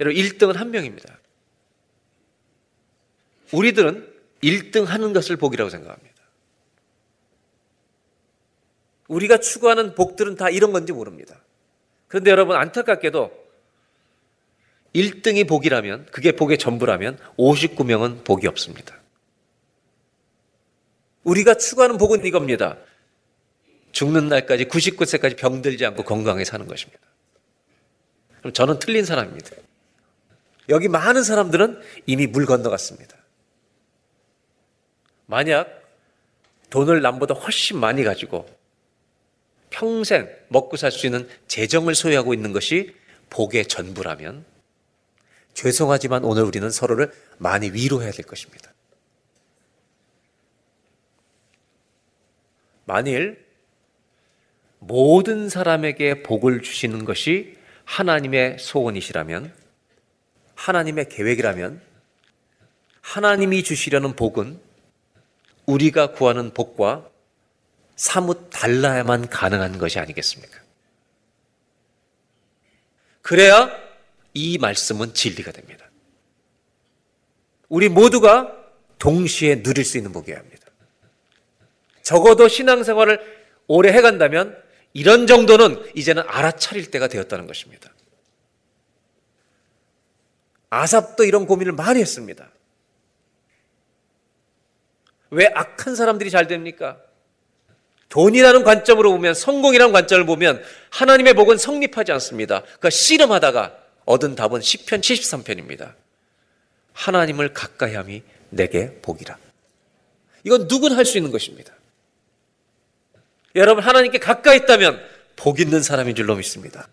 [0.00, 1.18] 여러분 1등은 한 명입니다.
[3.52, 4.10] 우리들은
[4.42, 6.11] 1등 하는 것을 복이라고 생각합니다.
[9.08, 11.36] 우리가 추구하는 복들은 다 이런 건지 모릅니다.
[12.08, 13.42] 그런데 여러분 안타깝게도
[14.94, 19.00] 1등이 복이라면 그게 복의 전부라면 59명은 복이 없습니다.
[21.24, 22.76] 우리가 추구하는 복은 이겁니다.
[23.92, 27.00] 죽는 날까지 99세까지 병들지 않고 건강하게 사는 것입니다.
[28.40, 29.50] 그럼 저는 틀린 사람입니다.
[30.68, 33.16] 여기 많은 사람들은 이미 물 건너갔습니다.
[35.26, 35.82] 만약
[36.70, 38.46] 돈을 남보다 훨씬 많이 가지고
[39.72, 42.94] 평생 먹고 살 수 있는 재정을 소유하고 있는 것이
[43.30, 44.44] 복의 전부라면
[45.54, 48.72] 죄송하지만 오늘 우리는 서로를 많이 위로해야 될 것입니다.
[52.84, 53.44] 만일
[54.78, 59.52] 모든 사람에게 복을 주시는 것이 하나님의 소원이시라면,
[60.54, 61.80] 하나님의 계획이라면,
[63.00, 64.60] 하나님이 주시려는 복은
[65.66, 67.08] 우리가 구하는 복과
[68.02, 70.58] 사뭇 달라야만 가능한 것이 아니겠습니까?
[73.20, 73.70] 그래야
[74.34, 75.88] 이 말씀은 진리가 됩니다.
[77.68, 78.56] 우리 모두가
[78.98, 80.66] 동시에 누릴 수 있는 복이어야 합니다.
[82.02, 83.20] 적어도 신앙생활을
[83.68, 84.60] 오래 해간다면
[84.94, 87.94] 이런 정도는 이제는 알아차릴 때가 되었다는 것입니다.
[90.70, 92.50] 아삽도 이런 고민을 많이 했습니다.
[95.30, 97.00] 왜 악한 사람들이 잘 됩니까?
[98.12, 102.62] 돈이라는 관점으로 보면 성공이라는 관점을 보면 하나님의 복은 성립하지 않습니다.
[102.78, 105.94] 그 씨름하다가 얻은 답은 10편 73편입니다.
[106.92, 109.38] 하나님을 가까이 함이 내게 복이라.
[110.44, 111.72] 이건 누구나 할 수 있는 것입니다.
[113.54, 115.00] 여러분 하나님께 가까이 있다면
[115.36, 116.88] 복 있는 사람인 줄로 믿습니다.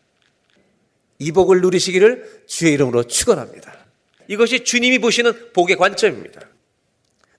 [1.18, 3.76] 이 복을 누리시기를 주의 이름으로 축원합니다.
[4.30, 6.40] 이것이 주님이 보시는 복의 관점입니다.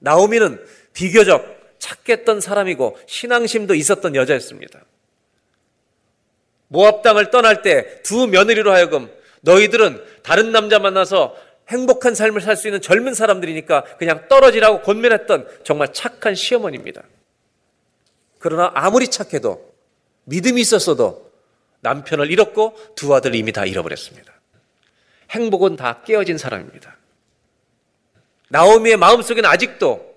[0.01, 0.62] 나오미는
[0.93, 1.59] 비교적
[1.91, 4.80] 착했던 사람이고 신앙심도 있었던 여자였습니다.
[6.68, 9.11] 모압 땅을 떠날 때 두 며느리로 하여금
[9.41, 11.36] 너희들은 다른 남자 만나서
[11.68, 17.03] 행복한 삶을 살 수 있는 젊은 사람들이니까 그냥 떨어지라고 권면했던 정말 착한 시어머니입니다.
[18.38, 19.72] 그러나 아무리 착해도
[20.24, 21.30] 믿음이 있었어도
[21.80, 24.32] 남편을 잃었고 두 아들 이미 다 잃어버렸습니다.
[25.30, 26.97] 행복은 다 깨어진 사람입니다.
[28.49, 30.09] 나오미의 마음속에는 아직도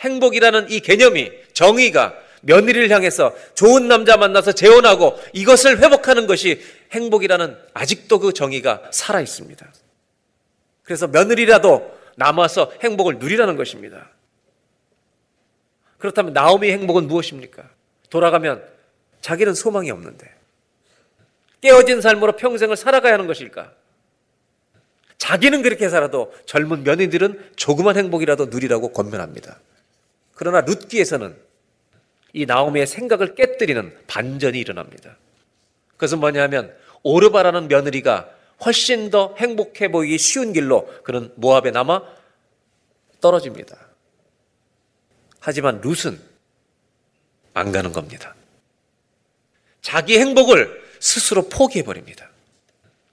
[0.00, 8.18] 행복이라는 이 개념이 정의가 며느리를 향해서 좋은 남자 만나서 재혼하고 이것을 회복하는 것이 행복이라는 아직도
[8.18, 9.66] 그 정의가 살아 있습니다.
[10.82, 14.10] 그래서 며느리라도 남아서 행복을 누리라는 것입니다.
[15.98, 17.68] 그렇다면 나오미의 행복은 무엇입니까?
[18.08, 18.64] 돌아가면
[19.20, 20.34] 자기는 소망이 없는데
[21.60, 23.72] 깨어진 삶으로 평생을 살아가야 하는 것일까?
[25.18, 29.60] 자기는 그렇게 살아도 젊은 며느리들은 조그만 행복이라도 누리라고 권면합니다.
[30.40, 31.36] 그러나 룻기에서는
[32.32, 35.18] 이 나오미의 생각을 깨뜨리는 반전이 일어납니다.
[35.90, 38.30] 그것은 뭐냐면 오르바라는 며느리가
[38.64, 42.04] 훨씬 더 행복해 보이기 쉬운 길로 그는 모압에 남아
[43.20, 43.76] 떨어집니다.
[45.40, 46.18] 하지만 룻은
[47.52, 48.34] 안 가는 겁니다.
[49.82, 52.30] 자기 행복을 스스로 포기해 버립니다.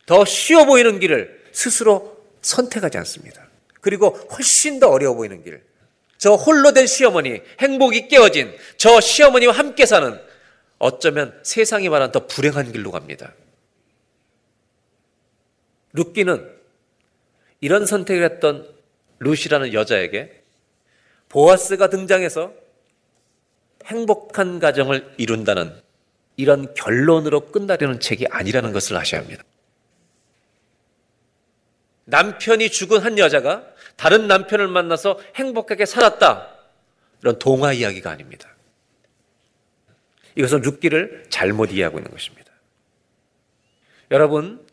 [0.05, 3.45] 더 쉬워 보이는 길을 스스로 선택하지 않습니다.
[3.81, 5.66] 그리고 훨씬 더 어려워 보이는 길,
[6.17, 10.19] 저 홀로 된 시어머니, 행복이 깨어진 저 시어머니와 함께 사는
[10.79, 13.33] 어쩌면 세상이 말한 더 불행한 길로 갑니다.
[15.93, 16.55] 룻기는
[17.61, 18.67] 이런 선택을 했던
[19.19, 20.43] 룻이라는 여자에게
[21.29, 22.53] 보아스가 등장해서
[23.85, 25.81] 행복한 가정을 이룬다는
[26.35, 29.43] 이런 결론으로 끝나려는 책이 아니라는 것을 아셔야 합니다.
[32.05, 33.65] 남편이 죽은 한 여자가
[33.97, 36.55] 다른 남편을 만나서 행복하게 살았다.
[37.21, 38.47] 이런 동화 이야기가 아닙니다.
[40.35, 42.51] 이것은 룻기를 잘못 이해하고 있는 것입니다.
[44.11, 44.65] 여러분,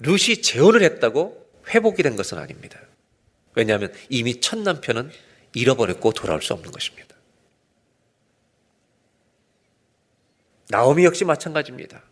[0.00, 2.80] 룻이 재혼을 했다고 회복이 된 것은 아닙니다.
[3.54, 5.10] 왜냐하면 이미 첫 남편은
[5.54, 7.14] 잃어버렸고 돌아올 수 없는 것입니다.
[10.70, 12.02] 나오미 역시 마찬가지입니다.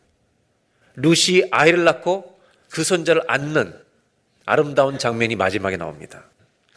[0.96, 2.38] 룻이 아이를 낳고
[2.68, 3.74] 그 손자를 안는
[4.44, 6.28] 아름다운 장면이 마지막에 나옵니다.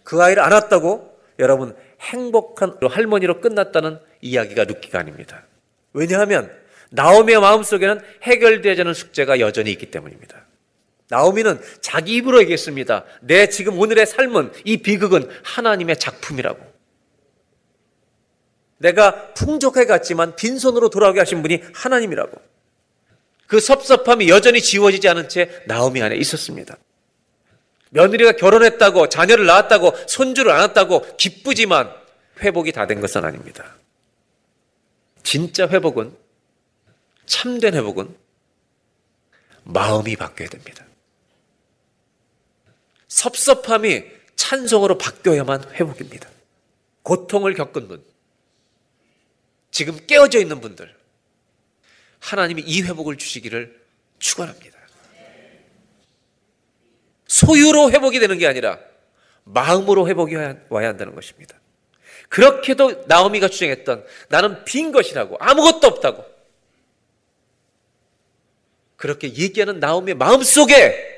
[0.04, 5.46] 그 아이를 안았다고 여러분 행복한 할머니로 끝났다는 이야기가 룻기가 아닙니다.
[5.94, 6.52] 왜냐하면
[6.92, 10.46] 나오미의 마음속에는 해결되지 않은 숙제가 여전히 있기 때문입니다.
[11.10, 13.06] 나오미는 자기 입으로 얘기했습니다.
[13.22, 16.74] 내 지금 오늘의 삶은 이 비극은 하나님의 작품이라고.
[18.78, 22.42] 내가 풍족해 갔지만 빈손으로 돌아오게 하신 분이 하나님이라고.
[23.48, 26.78] 그 섭섭함이 여전히 지워지지 않은 채 나오미 안에 있었습니다.
[27.94, 31.94] 며느리가 결혼했다고 자녀를 낳았다고 손주를 안았다고 기쁘지만
[32.42, 33.76] 회복이 다 된 것은 아닙니다.
[35.22, 36.16] 진짜 회복은
[37.26, 38.16] 참된 회복은
[39.64, 40.86] 마음이 바뀌어야 됩니다.
[43.08, 44.04] 섭섭함이
[44.36, 46.28] 찬송으로 바뀌어야만 회복입니다.
[47.04, 48.04] 고통을 겪은 분,
[49.72, 50.94] 지금 깨어져 있는 분들,
[52.20, 53.82] 하나님이 이 회복을 주시기를
[54.20, 54.73] 축원합니다.
[57.34, 58.80] 소유로 회복이 되는 게 아니라
[59.44, 60.36] 마음으로 회복이
[60.70, 61.60] 와야 한다는 것입니다.
[62.30, 66.24] 그렇게도 나오미가 주장했던 나는 빈 것이라고 아무것도 없다고
[68.96, 71.12] 그렇게 얘기하는 나오미의 마음속에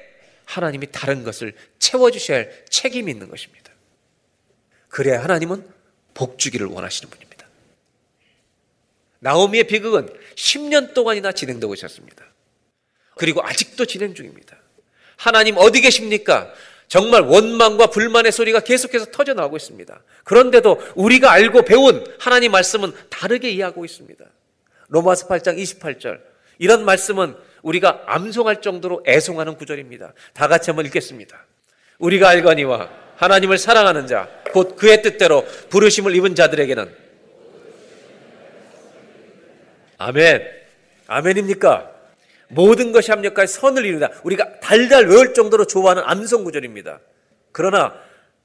[0.46, 3.72] 하나님이 다른 것을 채워주셔야 할 책임이 있는 것입니다.
[4.88, 5.70] 그래야 하나님은
[6.14, 7.46] 복주기를 원하시는 분입니다.
[9.20, 12.26] 나오미의 비극은 10년 동안이나 진행되고 있었습니다.
[13.18, 14.65] 그리고 아직도 진행 중입니다.
[15.18, 16.52] 하나님 어디 계십니까?
[16.88, 20.02] 정말 원망과 불만의 소리가 계속해서 터져 나오고 있습니다.
[20.24, 24.24] 그런데도 우리가 알고 배운 하나님 말씀은 다르게 이해하고 있습니다.
[24.90, 26.20] 로마서 8장 28절.
[26.60, 30.14] 이런 말씀은 우리가 암송할 정도로 애송하는 구절입니다.
[30.34, 31.44] 다 같이 한번 읽겠습니다.
[31.98, 36.96] 우리가 알거니와 하나님을 사랑하는 자, 곧 그의 뜻대로 부르심을 입은 자들에게는
[39.98, 40.48] 아멘.
[41.08, 41.95] 아멘입니까?
[42.50, 44.10] 모든 것이 합력하여 선을 이루다.
[44.24, 47.00] 우리가 달달 외울 정도로 좋아하는 암송 구절입니다.
[47.52, 48.00] 그러나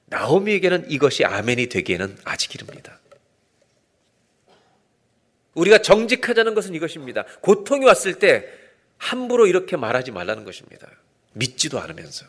[0.06, 2.98] 나오미에게는 이것이 아멘이 되기에는 아직 이릅니다.
[5.54, 7.24] 우리가 정직하자는 것은 이것입니다.
[7.40, 8.46] 고통이 왔을 때
[8.96, 10.88] 함부로 이렇게 말하지 말라는 것입니다.
[11.32, 12.26] 믿지도 않으면서.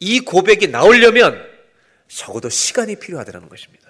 [0.00, 1.44] 이 고백이 나오려면
[2.08, 3.88] 적어도 시간이 필요하다는 것입니다.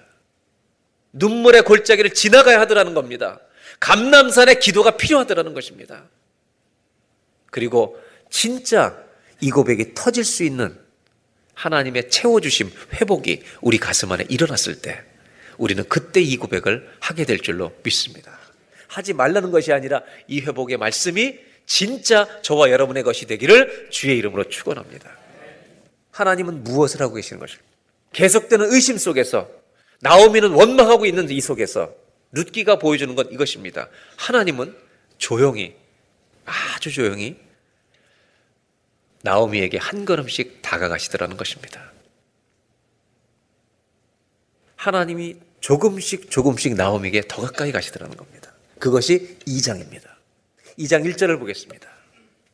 [1.13, 3.39] 눈물의 골짜기를 지나가야 하더라는 겁니다.
[3.79, 6.03] 감남산의 기도가 필요하더라는 것입니다.
[7.51, 7.99] 그리고
[8.29, 8.97] 진짜
[9.41, 10.77] 이 고백이 터질 수 있는
[11.53, 15.03] 하나님의 채워주심, 회복이 우리 가슴 안에 일어났을 때
[15.57, 18.37] 우리는 그때 이 고백을 하게 될 줄로 믿습니다.
[18.87, 25.17] 하지 말라는 것이 아니라 이 회복의 말씀이 진짜 저와 여러분의 것이 되기를 주의 이름으로 축원합니다.
[26.11, 27.69] 하나님은 무엇을 하고 계시는 것입니까?
[28.13, 29.49] 계속되는 의심 속에서
[30.01, 31.93] 나오미는 원망하고 있는 이 속에서
[32.31, 33.89] 룻기가 보여주는 건 이것입니다.
[34.17, 34.75] 하나님은
[35.17, 35.75] 조용히
[36.45, 37.37] 아주 조용히
[39.21, 41.91] 나오미에게 한 걸음씩 다가가시더라는 것입니다.
[44.75, 48.53] 하나님이 조금씩 조금씩 나오미에게 더 가까이 가시더라는 겁니다.
[48.79, 50.07] 그것이 2장입니다.
[50.77, 51.89] 2장 1절을 보겠습니다.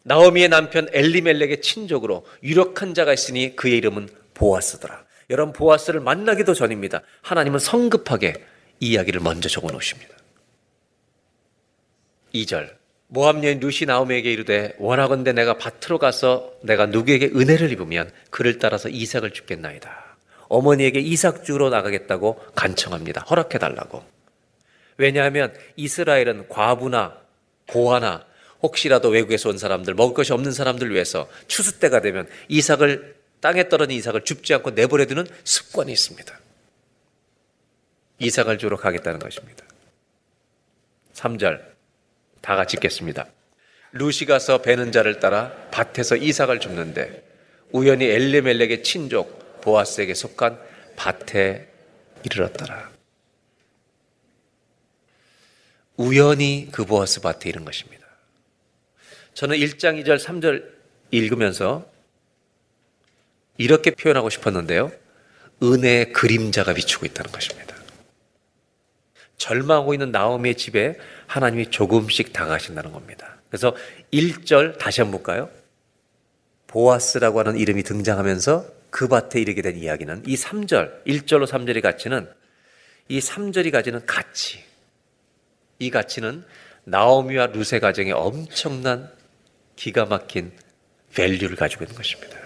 [0.04, 5.06] 나오미의 남편 엘리멜렉의 친족으로 유력한 자가 있으니 그의 이름은 보아스더라.
[5.30, 7.02] 여러분 보아스를 만나기도 전입니다.
[7.22, 8.44] 하나님은 성급하게
[8.80, 10.16] 이야기를 먼저 적어 놓으십니다.
[12.34, 12.76] 2절
[13.08, 18.90] 모함 여인 루시 나오미에게 이르되 원하건대 내가 밭으로 가서 내가 누구에게 은혜를 입으면 그를 따라서
[18.90, 20.18] 이삭을 죽겠나이다.
[20.48, 23.22] 어머니에게 이삭 주로 나가겠다고 간청합니다.
[23.22, 24.04] 허락해 달라고.
[24.98, 27.18] 왜냐하면 이스라엘은 과부나
[27.68, 28.26] 고아나
[28.62, 33.98] 혹시라도 외국에서 온 사람들 먹을 것이 없는 사람들 위해서 추수 때가 되면 이삭을 땅에 떨어진
[33.98, 36.40] 이삭을 줍지 않고 내버려 두는 습관이 있습니다.
[38.20, 39.66] 이삭을 주러 가겠다는 것입니다.
[41.14, 41.62] 3절
[42.42, 43.28] 다 같이 읽겠습니다.
[43.92, 47.24] 루시 가서 베는 자를 따라 밭에서 이삭을 줍는데
[47.72, 50.60] 우연히 엘레멜렉의 친족 보아스에게 속한
[50.96, 51.68] 밭에
[52.24, 52.92] 이르렀더라.
[55.98, 58.06] 우연히 그 보아스 밭에 이른 것입니다.
[59.34, 60.70] 저는 1장 2절 3절
[61.12, 61.90] 읽으면서
[63.58, 64.92] 이렇게 표현하고 싶었는데요.
[65.64, 67.75] 은혜의 그림자가 비추고 있다는 것입니다.
[69.38, 73.38] 절망하고 있는 나오미의 집에 하나님이 조금씩 다가가신다는 겁니다.
[73.50, 73.76] 그래서
[74.14, 75.50] 1절 다시 한번 볼까요?
[76.68, 82.30] 보아스라고 하는 이름이 등장하면서 그 밭에 이르게 된 이야기는 이 3절, 1절로 3절의 가치는
[83.08, 84.64] 이 3절이 가지는 가치.
[85.80, 86.46] 이 가치는
[86.86, 89.12] 나오미와 루세 가정의 엄청난
[89.76, 90.52] 기가 막힌
[91.14, 92.38] 밸류를 가지고 있는 것입니다.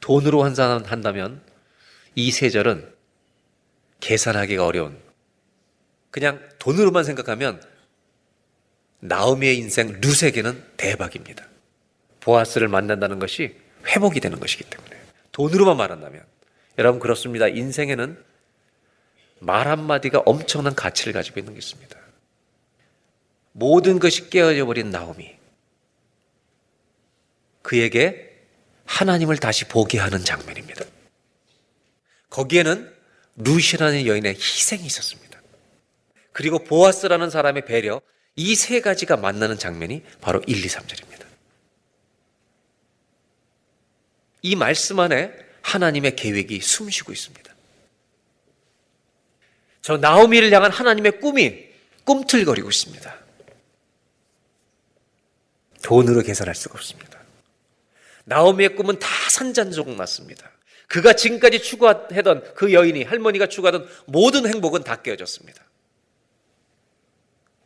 [0.00, 1.40] 돈으로 환산한다면
[2.14, 2.93] 이 세 절은
[4.04, 4.98] 계산하기가 어려운
[6.10, 7.62] 그냥 돈으로만 생각하면
[9.00, 11.48] 나오미의 인생 루세에게는 대박입니다.
[12.20, 15.00] 보아스를 만난다는 것이 회복이 되는 것이기 때문에
[15.32, 16.22] 돈으로만 말한다면
[16.78, 17.48] 여러분 그렇습니다.
[17.48, 18.22] 인생에는
[19.40, 21.98] 말 한마디가 엄청난 가치를 가지고 있는 게 있습니다.
[23.52, 25.34] 모든 것이 깨어져 버린 나오미.
[27.62, 28.46] 그에게
[28.84, 30.84] 하나님을 다시 보게 하는 장면입니다.
[32.28, 32.93] 거기에는
[33.36, 35.40] 루시라는 여인의 희생이 있었습니다.
[36.32, 38.00] 그리고 보아스라는 사람의 배려,
[38.36, 41.24] 이 세 가지가 만나는 장면이 바로 1, 2, 3절입니다.
[44.42, 45.32] 이 말씀 안에
[45.62, 47.54] 하나님의 계획이 숨 쉬고 있습니다.
[49.80, 51.64] 저 나오미를 향한 하나님의 꿈이
[52.04, 53.18] 꿈틀거리고 있습니다.
[55.82, 57.20] 돈으로 계산할 수가 없습니다.
[58.24, 60.50] 나오미의 꿈은 다 산잔조각 났습니다.
[60.88, 65.62] 그가 지금까지 추구하던 그 여인이 할머니가 추구하던 모든 행복은 다 깨어졌습니다.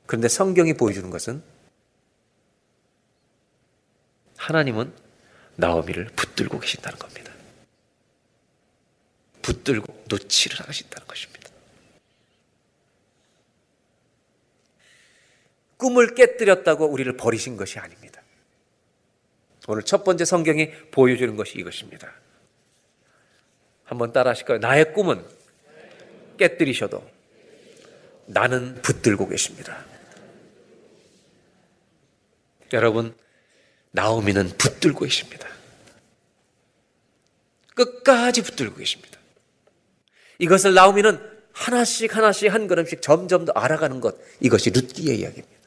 [0.06, 1.42] 그런데 성경이 보여주는 것은
[4.36, 4.92] 하나님은
[5.56, 7.32] 나오미를 붙들고 계신다는 겁니다.
[9.42, 11.48] 붙들고 놓지를 않으신다는 것입니다.
[15.76, 18.22] 꿈을 깨뜨렸다고 우리를 버리신 것이 아닙니다.
[19.66, 22.12] 오늘 첫 번째 성경이 보여주는 것이 이것입니다.
[23.88, 24.58] 한번 따라 하실까요?
[24.58, 25.24] 나의 꿈은
[26.36, 27.02] 깨뜨리셔도
[28.26, 29.82] 나는 붙들고 계십니다.
[32.74, 33.16] 여러분,
[33.92, 35.48] 나오미는 붙들고 계십니다.
[37.74, 39.18] 끝까지 붙들고 계십니다.
[40.38, 41.18] 이것을 나오미는
[41.52, 45.58] 하나씩 하나씩 한 걸음씩 점점 더 알아가는 것, 이것이 룻기의 이야기입니다.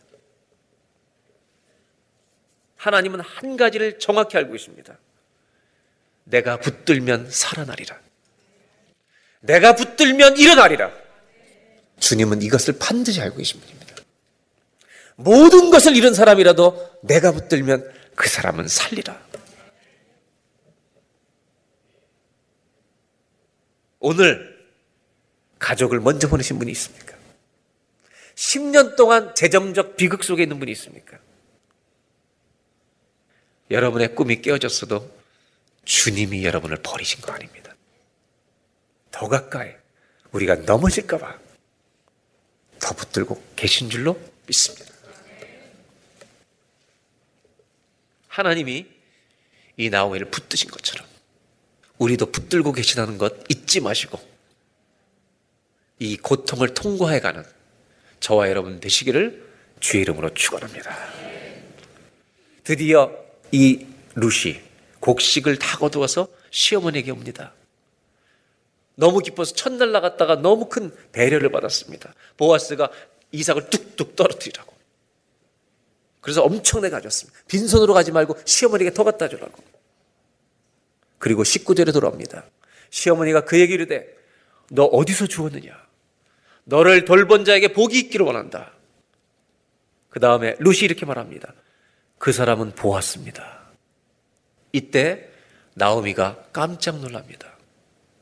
[2.76, 4.96] 하나님은 한 가지를 정확히 알고 있습니다.
[6.26, 8.11] 내가 붙들면 살아나리라.
[9.42, 10.92] 내가 붙들면 일어나리라.
[12.00, 13.96] 주님은 이것을 반드시 알고 계신 분입니다.
[15.16, 19.20] 모든 것을 잃은 사람이라도 내가 붙들면 그 사람은 살리라.
[24.00, 24.60] 오늘
[25.60, 27.16] 가족을 먼저 보내신 분이 있습니까?
[28.36, 31.20] 10년 동안 재정적 비극 속에 있는 분이 있습니까?
[33.70, 35.10] 여러분의 꿈이 깨어졌어도
[35.86, 37.71] 주님이 여러분을 버리신 거 아닙니다.
[39.12, 39.72] 더 가까이
[40.32, 41.40] 우리가 넘어질까봐
[42.80, 44.92] 더 붙들고 계신 줄로 믿습니다.
[48.28, 48.88] 하나님이
[49.78, 51.06] 이 나오미를 붙드신 것처럼
[51.98, 54.20] 우리도 붙들고 계시다는 것 잊지 마시고
[56.00, 57.44] 이 고통을 통과해가는
[58.20, 60.96] 저와 여러분 되시기를 주의 이름으로 축원합니다.
[62.64, 63.16] 드디어
[63.52, 63.86] 이
[64.16, 64.62] 루시
[65.00, 67.54] 곡식을 다 거두어서 시어머니에게 옵니다.
[68.96, 72.14] 너무 기뻐서 첫날 나갔다가 너무 큰 배려를 받았습니다.
[72.38, 72.92] 보아스가
[73.32, 74.74] 이삭을 뚝뚝 떨어뜨리라고.
[76.20, 77.40] 그래서 엄청나게 가져왔습니다.
[77.48, 79.64] 빈손으로 가지 말고 시어머니에게 더 갖다 주라고.
[81.18, 82.46] 그리고 19절에 돌아옵니다.
[82.90, 84.16] 시어머니가 그에게 이르되
[84.70, 85.76] 너 어디서 주었느냐?
[86.64, 88.74] 너를 돌본 자에게 복이 있기를 원한다.
[90.10, 91.54] 그 다음에 루시 이렇게 말합니다.
[92.18, 93.62] 그 사람은 보았습니다.
[94.74, 95.30] 이때
[95.74, 97.51] 나오미가 깜짝 놀랍니다.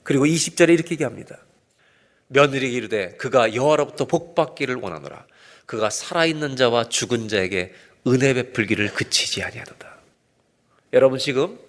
[0.10, 1.38] 그리고 20절에 이렇게 얘기합니다.
[2.30, 5.28] 며느리에게 이르되 그가 여호와로부터 복 받기를 원하노라.
[5.68, 7.76] 그가 살아있는 자와 죽은 자에게
[8.08, 9.98] 은혜 베풀기를 그치지 아니하도다.
[10.94, 11.60] 여러분 지금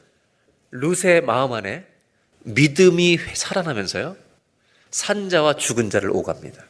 [0.70, 1.86] 룻의 마음 안에
[2.44, 4.16] 믿음이 살아나면서요.
[4.90, 6.64] 산자와 죽은 자를 오갑니다.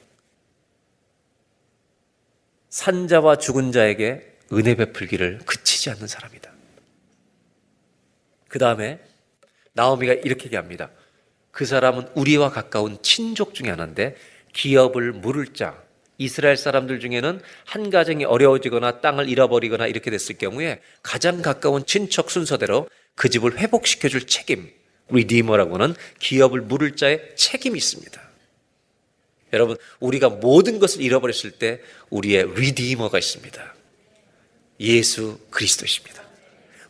[2.70, 6.50] 산자와 죽은 자에게 은혜 베풀기를 그치지 않는 사람이다.
[8.48, 8.98] 그 다음에
[9.74, 10.90] 나오미가 이렇게 얘기합니다.
[11.50, 14.16] 그 사람은 우리와 가까운 친족 중에 하나인데
[14.52, 15.82] 기업을 물을 자
[16.18, 22.88] 이스라엘 사람들 중에는 한 가정이 어려워지거나 땅을 잃어버리거나 이렇게 됐을 경우에 가장 가까운 친척 순서대로
[23.14, 24.70] 그 집을 회복시켜 줄 책임
[25.08, 28.20] 리디머라고는 기업을 물을 자의 책임이 있습니다.
[29.52, 31.80] 여러분 우리가 모든 것을 잃어버렸을 때
[32.10, 33.74] 우리의 리디머가 있습니다.
[34.80, 36.22] 예수 그리스도십니다.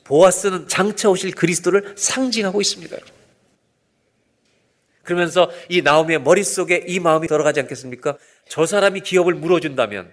[0.04, 2.96] 보아스는 장차 오실 그리스도를 상징하고 있습니다.
[5.02, 8.18] 그러면서 이 나오미의 머릿속에 이 마음이 들어가지 않겠습니까?
[8.48, 10.10] 저 사람이 기업을 물어준다면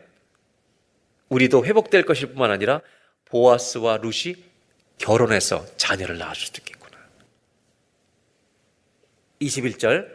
[1.30, 2.82] 우리도 회복될 것일 뿐만 아니라
[3.26, 4.36] 보아스와 룻이
[4.98, 6.98] 결혼해서 자녀를 낳을 수도 있겠구나.
[9.42, 10.08] 21절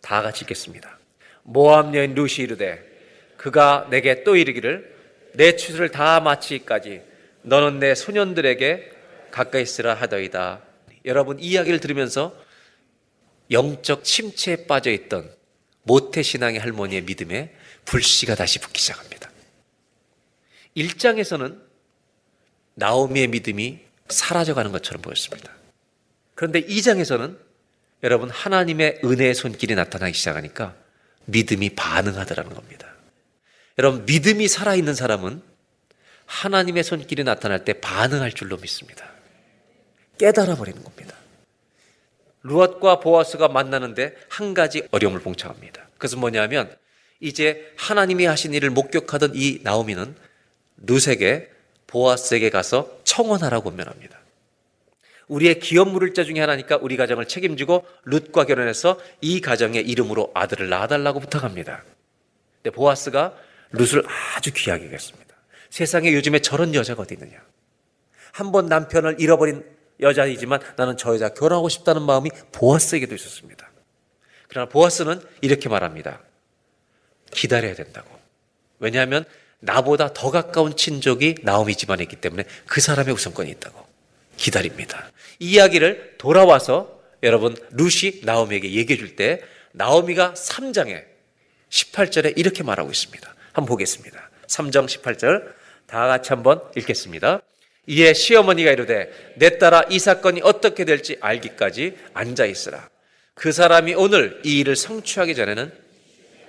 [0.00, 0.98] 다 같이 읽겠습니다.
[1.42, 2.82] 모함 여인 룻이 이르되
[3.36, 4.94] 그가 내게 또 이르기를
[5.34, 7.02] 내 추수를 다 마치기까지
[7.42, 8.92] 너는 내 소년들에게
[9.30, 10.62] 가까이 있으라 하더이다.
[11.04, 12.34] 여러분 이 이야기를 들으면서
[13.50, 15.30] 영적 침체에 빠져 있던
[15.82, 19.30] 모태 신앙의 할머니의 믿음에 불씨가 다시 붙기 시작합니다.
[20.76, 21.60] 1장에서는
[22.74, 25.52] 나오미의 믿음이 사라져가는 것처럼 보였습니다.
[26.34, 27.38] 그런데 이 장에서는
[28.02, 30.74] 여러분 하나님의 은혜의 손길이 나타나기 시작하니까
[31.26, 32.94] 믿음이 반응하더라는 겁니다.
[33.78, 35.42] 여러분 믿음이 살아있는 사람은
[36.26, 39.10] 하나님의 손길이 나타날 때 반응할 줄로 믿습니다.
[40.18, 41.16] 깨달아 버리는 겁니다.
[42.44, 45.88] 루엇과 보아스가 만나는데 한 가지 어려움을 봉착합니다.
[45.94, 46.74] 그것은 뭐냐면
[47.20, 50.14] 이제 하나님이 하신 일을 목격하던 이 나오미는
[50.86, 51.50] 룻에게
[51.86, 54.18] 보아스에게 가서 청혼하라고 면합니다.
[55.28, 61.20] 우리의 기업 물을자 중에 하나니까 우리 가정을 책임지고 룻과 결혼해서 이 가정의 이름으로 아들을 낳아달라고
[61.20, 61.82] 부탁합니다.
[62.62, 63.34] 근데 보아스가
[63.72, 64.04] 룻을
[64.36, 65.34] 아주 귀하게 여겼습니다.
[65.70, 67.38] 세상에 요즘에 저런 여자가 어디 있느냐.
[68.32, 69.64] 한 번 남편을 잃어버린
[70.00, 73.70] 여자이지만 나는 저 여자 결혼하고 싶다는 마음이 보아스에게도 있었습니다.
[74.48, 76.20] 그러나 보아스는 이렇게 말합니다.
[77.32, 78.08] 기다려야 된다고.
[78.78, 79.24] 왜냐하면
[79.60, 83.84] 나보다 더 가까운 친족이 나오미 집안에 있기 때문에 그 사람의 우선권이 있다고.
[84.36, 85.10] 기다립니다.
[85.38, 89.42] 이 이야기를 돌아와서 여러분 루시 나오미에게 얘기해 줄 때
[89.72, 91.04] 나오미가 3장에
[91.70, 93.34] 18절에 이렇게 말하고 있습니다.
[93.52, 94.30] 한번 보겠습니다.
[94.46, 95.52] 3장 18절
[95.86, 97.40] 다 같이 한번 읽겠습니다.
[97.86, 102.88] 이에 시어머니가 이르되 내 딸아 이 사건이 어떻게 될지 알기까지 앉아 있으라.
[103.34, 105.72] 그 사람이 오늘 이 일을 성취하기 전에는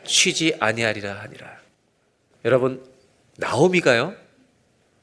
[0.03, 1.59] 쉬지 아니하리라 하니라.
[2.45, 2.85] 여러분
[3.37, 4.15] 나오미가요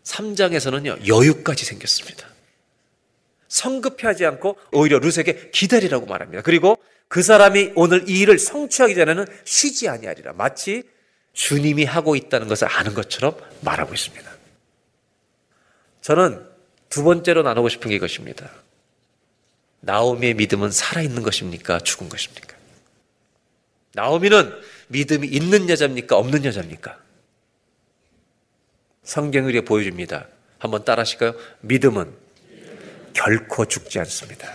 [0.05, 2.29] 3장에서는요 여유까지 생겼습니다.
[3.49, 6.43] 성급해하지 않고 오히려 룻에게 기다리라고 말합니다.
[6.43, 6.79] 그리고
[7.09, 10.33] 그 사람이 오늘 이 일을 성취하기 전에는 쉬지 아니하리라.
[10.33, 10.85] 마치
[11.35, 14.32] 주님이 하고 있다는 것을 아는 것처럼 말하고 있습니다.
[16.03, 16.45] 저는
[16.91, 18.51] 두 번째로 나누고 싶은 게 이것입니다.
[19.81, 21.81] 나오미의 믿음은 살아있는 것입니까?
[21.81, 22.57] 죽은 것입니까?
[23.95, 24.53] 나오미는
[24.89, 26.17] 믿음이 있는 여자입니까?
[26.17, 26.99] 없는 여자입니까?
[29.05, 30.27] 성경이 우리가 보여줍니다.
[30.59, 31.35] 한번 따라 하실까요?
[31.61, 32.13] 믿음은
[33.15, 34.53] 결코 죽지 않습니다.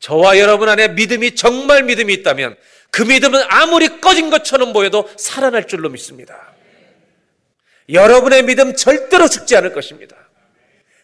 [0.00, 2.56] 저와 여러분 안에 믿음이 정말 믿음이 있다면
[2.90, 6.53] 그 믿음은 아무리 꺼진 것처럼 보여도 살아날 줄로 믿습니다.
[7.88, 10.16] 여러분의 믿음 절대로 죽지 않을 것입니다.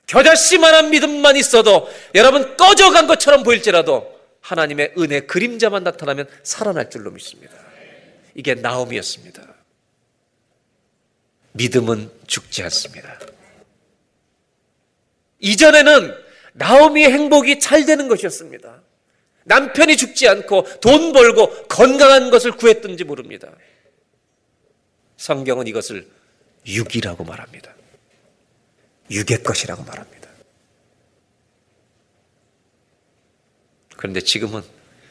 [0.06, 7.54] 겨자씨만한 믿음만 있어도 여러분 꺼져간 것처럼 보일지라도 하나님의 은혜 그림자만 나타나면 살아날 줄로 믿습니다.
[8.34, 9.42] 이게 나옴이었습니다.
[11.52, 13.18] 믿음은 죽지 않습니다.
[15.40, 16.14] 이전에는
[16.54, 18.82] 나오미의 행복이 잘 되는 것이었습니다.
[19.44, 23.50] 남편이 죽지 않고 돈 벌고 건강한 것을 구했던지 모릅니다.
[25.16, 26.08] 성경은 이것을
[26.66, 27.74] 육이라고 말합니다.
[29.10, 30.28] 육의 것이라고 말합니다.
[33.96, 34.62] 그런데 지금은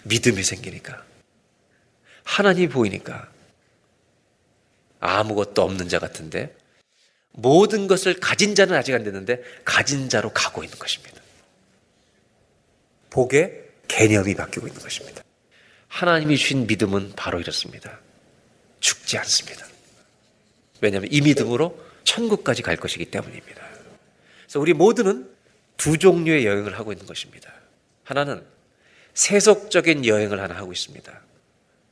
[0.04, 1.06] 믿음이 생기니까
[2.24, 3.30] 하나님이 보이니까
[5.00, 6.56] 아무것도 없는 자 같은데
[7.32, 11.22] 모든 것을 가진 자는 아직 안 됐는데 가진 자로 가고 있는 것입니다.
[13.10, 15.24] 복의 개념이 바뀌고 있는 것입니다.
[15.88, 18.00] 하나님이 주신 믿음은 바로 이렇습니다.
[18.80, 19.66] 죽지 않습니다.
[20.82, 23.62] 왜냐하면 이 믿음으로 천국까지 갈 것이기 때문입니다.
[24.44, 25.30] 그래서 우리 모두는
[25.78, 27.54] 두 종류의 여행을 하고 있는 것입니다.
[28.04, 28.44] 하나는
[29.14, 31.22] 세속적인 여행을 하나 하고 있습니다.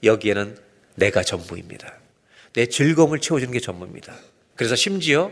[0.04, 0.58] 여기에는
[0.96, 1.94] 내가 전부입니다.
[2.54, 4.16] 내 즐거움을 채워주는 게 전부입니다.
[4.56, 5.32] 그래서 심지어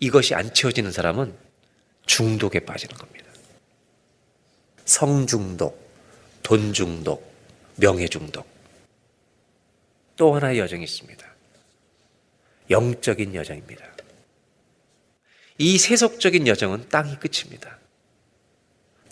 [0.00, 1.34] 이것이 안 채워지는 사람은
[2.06, 3.26] 중독에 빠지는 겁니다.
[4.84, 5.80] 성중독,
[6.42, 7.32] 돈중독,
[7.76, 8.46] 명예중독.
[10.16, 11.31] 또 하나의 여정이 있습니다.
[12.70, 13.84] 영적인 여정입니다.
[15.58, 17.78] 이 세속적인 여정은 땅이 끝입니다.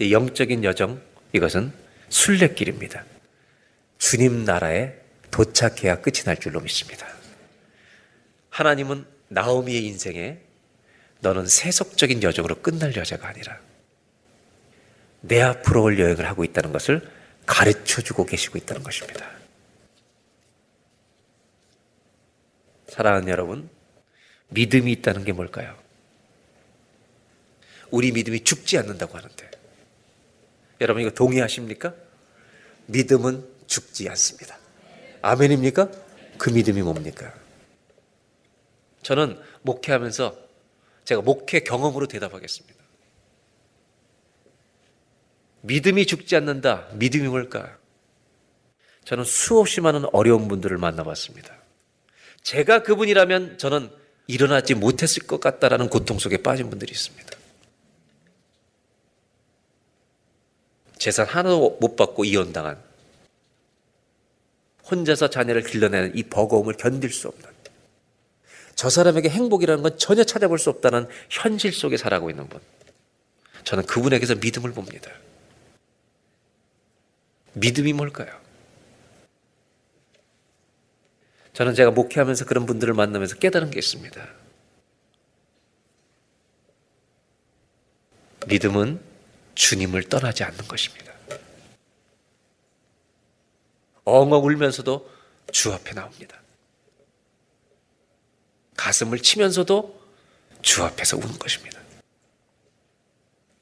[0.01, 1.01] 영적인 여정,
[1.33, 1.73] 이것은
[2.09, 3.05] 순례길입니다.
[3.99, 4.95] 주님 나라에
[5.31, 7.07] 도착해야 끝이 날 줄로 믿습니다.
[8.49, 10.39] 하나님은 나오미의 인생에
[11.21, 13.61] 너는 세속적인 여정으로 끝날 여자가 아니라
[15.21, 17.09] 내 앞으로 올 여행을 하고 있다는 것을
[17.47, 19.40] 가르쳐 주고 계시고 있다는 것입니다.
[22.91, 23.71] 사랑하는 여러분,
[24.49, 25.79] 믿음이 있다는 게 뭘까요?
[27.91, 29.51] 우리 믿음이 죽지 않는다고 하는데,
[30.81, 31.95] 여러분 이거 동의하십니까?
[32.87, 34.59] 믿음은 죽지 않습니다.
[35.23, 35.91] 아멘입니까?
[36.37, 37.33] 그 믿음이 뭡니까?
[39.03, 40.37] 저는 목회하면서
[41.05, 42.81] 제가 목회 경험으로 대답하겠습니다.
[45.63, 46.89] 믿음이 죽지 않는다.
[46.95, 47.79] 믿음이 뭘까?
[49.05, 51.60] 저는 수없이 많은 어려운 분들을 만나봤습니다.
[52.43, 53.91] 제가 그분이라면 저는
[54.27, 57.29] 일어나지 못했을 것 같다라는 고통 속에 빠진 분들이 있습니다.
[60.99, 62.83] 재산 하나도 못 받고 이혼당한
[64.91, 67.51] 혼자서 자녀를 길러내는 이 버거움을 견딜 수 없는
[68.81, 72.63] 저 사람에게 행복이라는 건 전혀 찾아볼 수 없다는 현실 속에 살아가고 있는 분.
[73.65, 75.11] 저는 그분에게서 믿음을 봅니다.
[77.53, 78.31] 믿음이 뭘까요?
[81.53, 84.29] 저는 제가 목회하면서 그런 분들을 만나면서 깨달은 게 있습니다.
[88.47, 89.01] 믿음은
[89.55, 91.13] 주님을 떠나지 않는 것입니다.
[94.05, 95.11] 엉엉 울면서도
[95.53, 96.41] 주 앞에 나옵니다.
[98.77, 100.01] 가슴을 치면서도
[100.63, 101.81] 주 앞에서 우는 것입니다.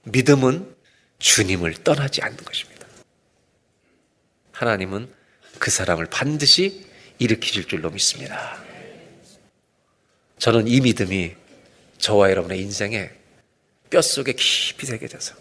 [0.05, 0.77] 믿음은
[1.19, 2.87] 주님을 떠나지 않는 것입니다.
[4.53, 5.13] 하나님은
[5.59, 6.88] 그 사람을 반드시
[7.19, 8.63] 일으키실 줄로 믿습니다.
[10.39, 11.35] 저는 이 믿음이
[11.99, 13.11] 저와 여러분의 인생에
[13.91, 15.35] 뼛속에 깊이 새겨져서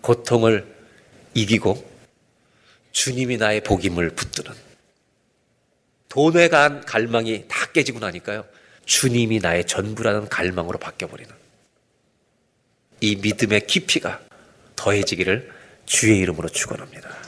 [0.00, 0.74] 고통을
[1.34, 1.92] 이기고
[2.92, 4.52] 주님이 나의 복임을 붙드는
[6.08, 8.46] 돈에 간 갈망이 다 깨지고 나니까요.
[8.86, 11.34] 주님이 나의 전부라는 갈망으로 바뀌어버리는
[13.00, 14.22] 이 믿음의 깊이가
[14.76, 15.50] 더해지기를
[15.86, 17.23] 주의 이름으로 축원합니다.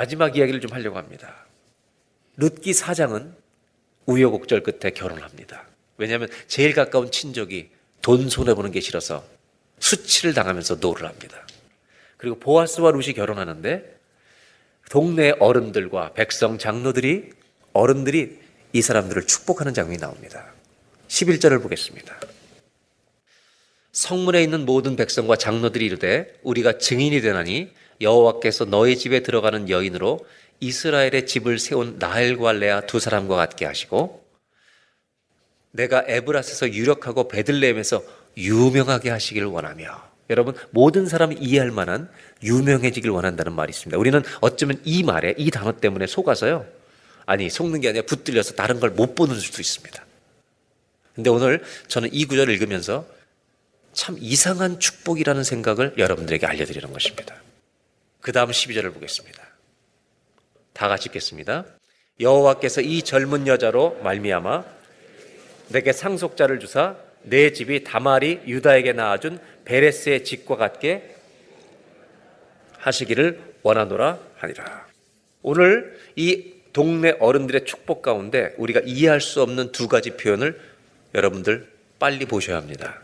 [0.00, 1.44] 마지막 이야기를 좀 하려고 합니다.
[2.38, 3.34] 룻기 4장은
[4.06, 5.66] 우여곡절 끝에 결혼합니다.
[5.98, 7.68] 왜냐하면 제일 가까운 친족이
[8.00, 9.22] 돈 손해보는 게 싫어서
[9.78, 11.46] 수치를 당하면서 no를 합니다.
[12.16, 14.00] 그리고 보아스와 룻이 결혼하는데
[14.88, 17.32] 동네 어른들과 백성 장로들이
[17.74, 18.38] 어른들이
[18.72, 20.50] 이 사람들을 축복하는 장면이 나옵니다.
[21.08, 22.18] 11절을 보겠습니다.
[23.92, 27.70] 성문에 있는 모든 백성과 장로들이 이르되 우리가 증인이 되나니
[28.00, 30.26] 여호와께서 너희 집에 들어가는 여인으로
[30.60, 34.24] 이스라엘의 집을 세운 나엘과 레아 두 사람과 같게 하시고
[35.72, 38.02] 내가 에브라스에서 유력하고 베들레헴에서
[38.36, 42.08] 유명하게 하시기를 원하며 여러분 모든 사람이 이해할 만한
[42.42, 43.98] 유명해지길 원한다는 말이 있습니다.
[43.98, 46.66] 우리는 어쩌면 이 말에 이 단어 때문에 속아서요.
[47.26, 50.04] 아니 속는 게 아니라 붙들려서 다른 걸 못 보는 수도 있습니다.
[51.14, 53.06] 근데 오늘 저는 이 구절을 읽으면서
[53.92, 57.36] 참 이상한 축복이라는 생각을 여러분들에게 알려드리는 것입니다.
[58.20, 59.42] 그 다음 12절을 보겠습니다.
[60.72, 61.64] 다 같이 읽겠습니다.
[62.20, 64.64] 여호와께서 이 젊은 여자로 말미암아
[65.68, 71.14] 내게 상속자를 주사 내 집이 다말이 유다에게 낳아준 베레스의 집과 같게
[72.78, 74.86] 하시기를 원하노라 하니라.
[75.42, 80.60] 오늘 이 동네 어른들의 축복 가운데 우리가 이해할 수 없는 두 가지 표현을
[81.14, 81.68] 여러분들
[81.98, 83.00] 빨리 보셔야 합니다.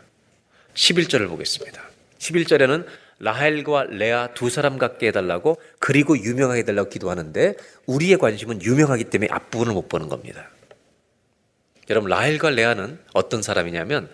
[0.73, 1.81] 11절을 보겠습니다.
[2.19, 2.85] 11절에는
[3.19, 7.55] 라헬과 레아 두 사람 같게 해달라고 그리고 유명하게 해달라고 기도하는데
[7.87, 10.49] 우리의 관심은 유명하기 때문에 앞부분을 못 보는 겁니다.
[11.89, 14.09] 여러분 라헬과 레아는 어떤 사람이냐면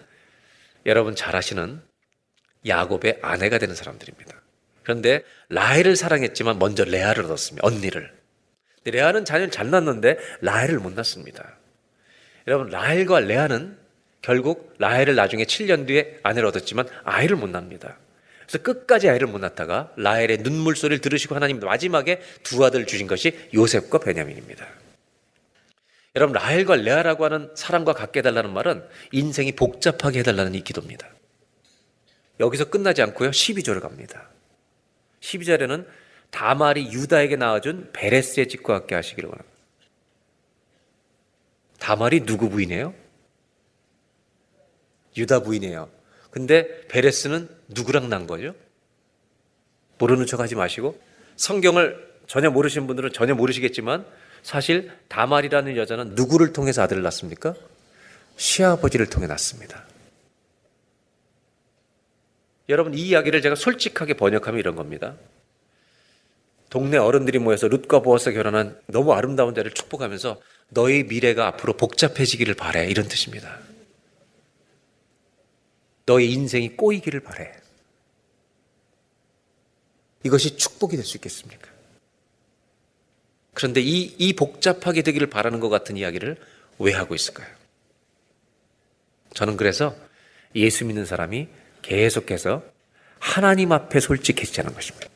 [0.85, 1.81] 여러분 잘 아시는
[2.65, 4.41] 야곱의 아내가 되는 사람들입니다.
[4.83, 7.65] 그런데 라헬을 사랑했지만 먼저 레아를 얻었습니다.
[7.65, 8.13] 언니를.
[8.85, 11.57] 레아는 자녀를 잘 낳았는데 라헬을 못 낳습니다.
[12.47, 13.77] 여러분 라헬과 레아는
[14.21, 17.97] 결국 라헬을 나중에 7년 뒤에 아내를 얻었지만 아이를 못 낳습니다.
[18.45, 23.37] 그래서 끝까지 아이를 못 낳다가 라헬의 눈물 소리를 들으시고 하나님 마지막에 두 아들을 주신 것이
[23.53, 24.67] 요셉과 베냐민입니다.
[26.15, 31.07] 여러분 라헬과 레아라고 하는 사람과 갖게 해달라는 말은 인생이 복잡하게 해달라는 이 기도입니다.
[32.39, 33.31] 여기서 끝나지 않고요.
[33.31, 34.29] 12절을 갑니다.
[35.21, 35.87] 12절에는
[36.29, 39.53] 다말이 유다에게 낳아준 베레스의 집과 함께 하시기를 원합니다.
[41.79, 42.93] 다말이 누구 부인이에요?
[45.17, 45.89] 유다 부인이에요.
[46.33, 48.55] 근데 베레스는 누구랑 난 거죠?
[49.99, 50.99] 모르는 척 하지 마시고
[51.35, 54.03] 성경을 전혀 모르시는 분들은 전혀 모르시겠지만
[54.41, 57.53] 사실 다말이라는 여자는 누구를 통해서 아들을 낳습니까?
[58.35, 59.85] 시아버지를 통해 낳습니다.
[62.67, 65.13] 여러분 이 이야기를 제가 솔직하게 번역하면 이런 겁니다.
[66.71, 72.87] 동네 어른들이 모여서 룻과 보아서 결혼한 너무 아름다운 자를 축복하면서 너의 미래가 앞으로 복잡해지기를 바래
[72.87, 73.59] 이런 뜻입니다.
[76.05, 77.51] 너의 인생이 꼬이기를 바래.
[80.23, 81.69] 이것이 축복이 될 수 있겠습니까?
[83.53, 86.37] 그런데 이, 이 복잡하게 되기를 바라는 것 같은 이야기를
[86.79, 87.47] 왜 하고 있을까요?
[89.33, 89.95] 저는 그래서
[90.55, 91.47] 예수 믿는 사람이
[91.81, 92.63] 계속해서
[93.19, 95.07] 하나님 앞에 솔직해지자는 것입니다.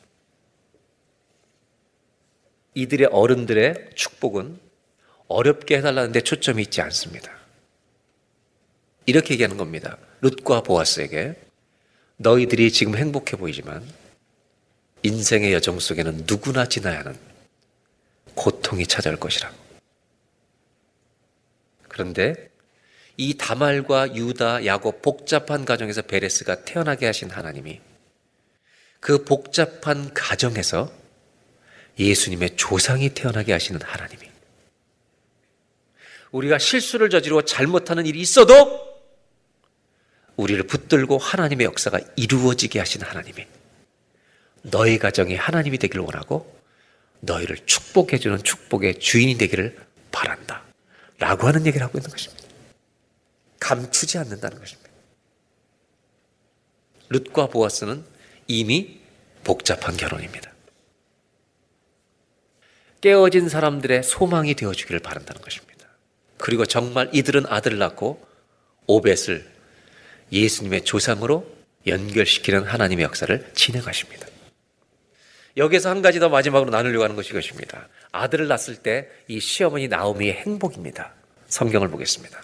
[2.74, 4.60] 이들의 어른들의 축복은
[5.26, 7.32] 어렵게 해달라는 데 초점이 있지 않습니다.
[9.06, 9.98] 이렇게 얘기하는 겁니다.
[10.20, 11.34] 룻과 보아스에게
[12.16, 13.86] 너희들이 지금 행복해 보이지만
[15.02, 17.16] 인생의 여정 속에는 누구나 지나야 하는
[18.34, 19.52] 고통이 찾아올 것이라.
[21.88, 22.50] 그런데
[23.16, 27.80] 이 다말과 유다, 야곱 복잡한 가정에서 베레스가 태어나게 하신 하나님이
[29.00, 30.92] 그 복잡한 가정에서
[31.98, 34.28] 예수님의 조상이 태어나게 하시는 하나님이
[36.30, 38.87] 우리가 실수를 저지르고 잘못하는 일이 있어도
[40.38, 43.44] 우리를 붙들고 하나님의 역사가 이루어지게 하신 하나님이
[44.62, 46.56] 너희 가정이 하나님이 되기를 원하고
[47.20, 49.76] 너희를 축복해주는 축복의 주인이 되기를
[50.12, 50.62] 바란다.
[51.18, 52.44] 라고 하는 얘기를 하고 있는 것입니다.
[53.58, 54.88] 감추지 않는다는 것입니다.
[57.08, 58.04] 룻과 보아스는
[58.46, 59.00] 이미
[59.42, 60.52] 복잡한 결혼입니다.
[63.00, 65.88] 깨어진 사람들의 소망이 되어주기를 바란다는 것입니다.
[66.36, 68.24] 그리고 정말 이들은 아들을 낳고
[68.86, 69.57] 오벳을
[70.32, 71.46] 예수님의 조상으로
[71.86, 74.26] 연결시키는 하나님의 역사를 진행하십니다.
[75.56, 77.88] 여기서 한 가지 더 마지막으로 나누려고 하는 것이 이것입니다.
[78.12, 81.12] 아들을 낳았을 때 이 시어머니 나오미의 행복입니다.
[81.48, 82.40] 성경을 보겠습니다.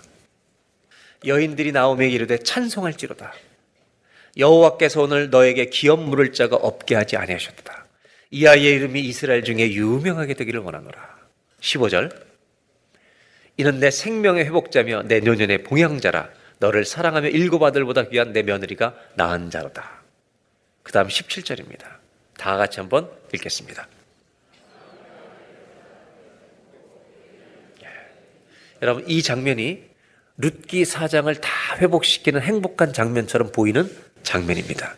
[1.26, 3.32] 여인들이 나오미에게 이르되 찬송할지로다.
[4.36, 7.86] 여호와께서 오늘 너에게 기업 물을 자가 없게 하지 아니하셨다.
[8.32, 11.16] 이 아이의 이름이 이스라엘 중에 유명하게 되기를 원하노라.
[11.60, 12.12] 15절
[13.56, 16.28] 이는 내 생명의 회복자며 내 노년의 봉양자라
[16.58, 20.02] 너를 사랑하며 일곱 아들보다 귀한 내 며느리가 낳은 자로다.
[20.82, 21.84] 그 다음 17절입니다.
[22.36, 23.88] 다 같이 한번 읽겠습니다.
[27.82, 27.88] 예.
[28.82, 29.82] 여러분 이 장면이
[30.36, 33.90] 룻기 사장을 다 회복시키는 행복한 장면처럼 보이는
[34.22, 34.96] 장면입니다.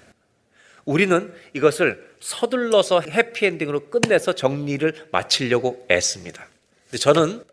[0.84, 6.46] 우리는 이것을 서둘러서 해피엔딩으로 끝내서 정리를 마치려고 애씁니다.
[6.84, 7.44] 근데 저는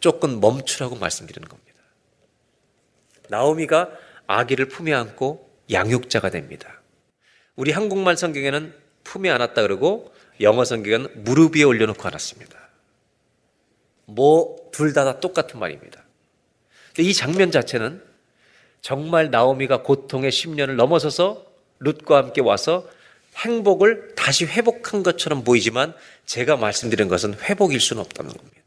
[0.00, 1.71] 조금 멈추라고 말씀드리는 겁니다.
[3.32, 3.90] 나오미가
[4.26, 6.80] 아기를 품에 안고 양육자가 됩니다.
[7.56, 12.58] 우리 한국말 성경에는 품에 안았다 그러고 영어 성경은 무릎 위에 올려놓고 안았습니다.
[14.06, 16.02] 뭐 둘 다 다 똑같은 말입니다.
[16.94, 18.02] 근데 이 장면 자체는
[18.80, 21.46] 정말 나오미가 고통의 10년을 넘어서서
[21.80, 22.88] 룻과 함께 와서
[23.36, 25.94] 행복을 다시 회복한 것처럼 보이지만
[26.26, 28.60] 제가 말씀드린 것은 회복일 수는 없다는 겁니다.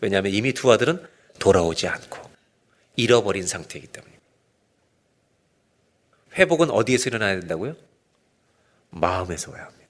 [0.00, 1.06] 왜냐하면 이미 두 아들은
[1.38, 2.21] 돌아오지 않고
[2.96, 4.22] 잃어버린 상태이기 때문입니다.
[6.34, 7.76] 회복은 어디에서 일어나야 된다고요?
[8.90, 9.82] 마음에서 와야 합니다.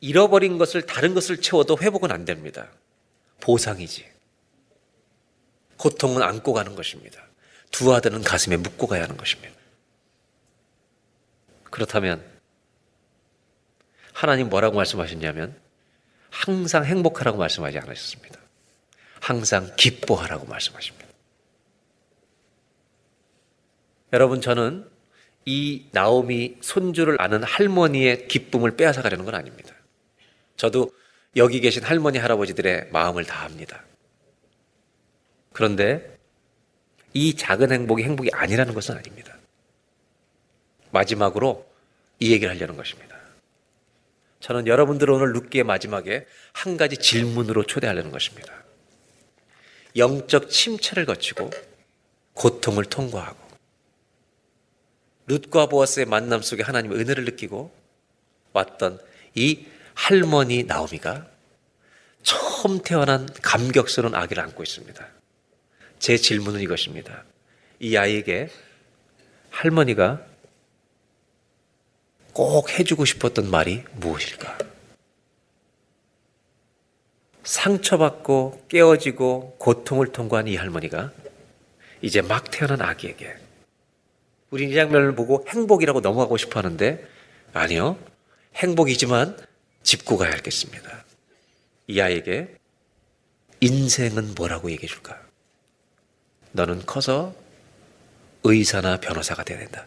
[0.00, 2.70] 잃어버린 것을 다른 것을 채워도 회복은 안 됩니다.
[3.40, 4.06] 보상이지.
[5.76, 7.22] 고통은 안고 가는 것입니다.
[7.70, 9.54] 두 아들은 가슴에 묻고 가야 하는 것입니다.
[11.70, 12.24] 그렇다면
[14.12, 15.58] 하나님 뭐라고 말씀하셨냐면
[16.30, 18.38] 항상 행복하라고 말씀하지 않으셨습니다.
[19.20, 21.03] 항상 기뻐하라고 말씀하십니다.
[24.14, 24.88] 여러분 저는
[25.44, 29.74] 이 나오미 손주를 아는 할머니의 기쁨을 빼앗아 가려는 건 아닙니다.
[30.56, 30.92] 저도
[31.34, 33.82] 여기 계신 할머니 할아버지들의 마음을 다 합니다.
[35.52, 36.16] 그런데
[37.12, 39.36] 이 작은 행복이 행복이 아니라는 것은 아닙니다.
[40.92, 41.68] 마지막으로
[42.20, 43.16] 이 얘기를 하려는 것입니다.
[44.38, 48.62] 저는 여러분들 오늘 룻기의 마지막에 한 가지 질문으로 초대하려는 것입니다.
[49.96, 51.50] 영적 침체를 거치고
[52.34, 53.43] 고통을 통과하고
[55.26, 57.72] 룻과 보아스의 만남 속에 하나님의 은혜를 느끼고
[58.52, 59.00] 왔던
[59.34, 61.26] 이 할머니 나오미가
[62.22, 65.06] 처음 태어난 감격스러운 아기를 안고 있습니다.
[65.98, 67.24] 제 질문은 이것입니다.
[67.80, 68.48] 이 아이에게
[69.50, 70.24] 할머니가
[72.32, 74.58] 꼭 해주고 싶었던 말이 무엇일까?
[77.44, 81.12] 상처받고 깨어지고 고통을 통과한 이 할머니가
[82.02, 83.43] 이제 막 태어난 아기에게
[84.54, 87.04] 우리 이 장면을 보고 행복이라고 넘어가고 싶어 하는데
[87.52, 87.98] 아니요.
[88.54, 89.36] 행복이지만
[89.82, 91.04] 짚고 가야 하겠습니다.
[91.88, 92.54] 이 아이에게
[93.58, 95.20] 인생은 뭐라고 얘기해 줄까?
[96.52, 97.34] 너는 커서
[98.44, 99.86] 의사나 변호사가 되야 된다.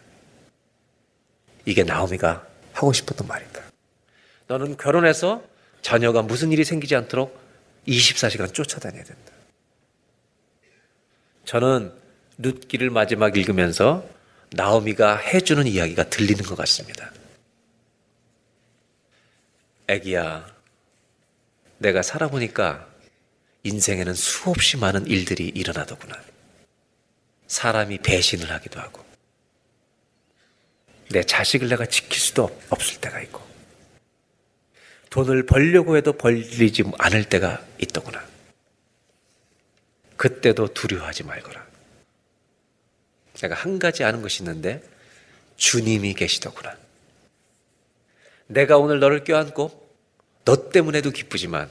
[1.64, 3.62] 이게 나오미가 하고 싶었던 말이다.
[4.48, 5.42] 너는 결혼해서
[5.80, 7.40] 자녀가 무슨 일이 생기지 않도록
[7.86, 9.32] 24시간 쫓아다녀야 된다.
[11.46, 11.90] 저는
[12.36, 14.17] 룻기를 마지막 읽으면서
[14.50, 17.12] 나오미가 해주는 이야기가 들리는 것 같습니다.
[19.88, 20.46] 애기야,
[21.78, 22.86] 내가 살아보니까
[23.62, 26.20] 인생에는 수없이 많은 일들이 일어나더구나.
[27.46, 29.04] 사람이 배신을 하기도 하고,
[31.10, 33.46] 내 자식을 내가 지킬 수도 없을 때가 있고,
[35.10, 38.26] 돈을 벌려고 해도 벌리지 않을 때가 있더구나.
[40.16, 41.67] 그때도 두려워하지 말거라.
[43.40, 44.82] 내가 한 가지 아는 것이 있는데
[45.56, 46.76] 주님이 계시더구나.
[48.46, 49.88] 내가 오늘 너를 껴안고
[50.44, 51.70] 너 때문에도 기쁘지만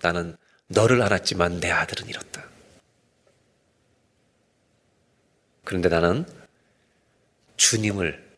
[0.00, 0.36] 나는
[0.66, 2.44] 너를 알았지만 내 아들은 잃었다.
[5.64, 6.26] 그런데 나는
[7.56, 8.32] 주님을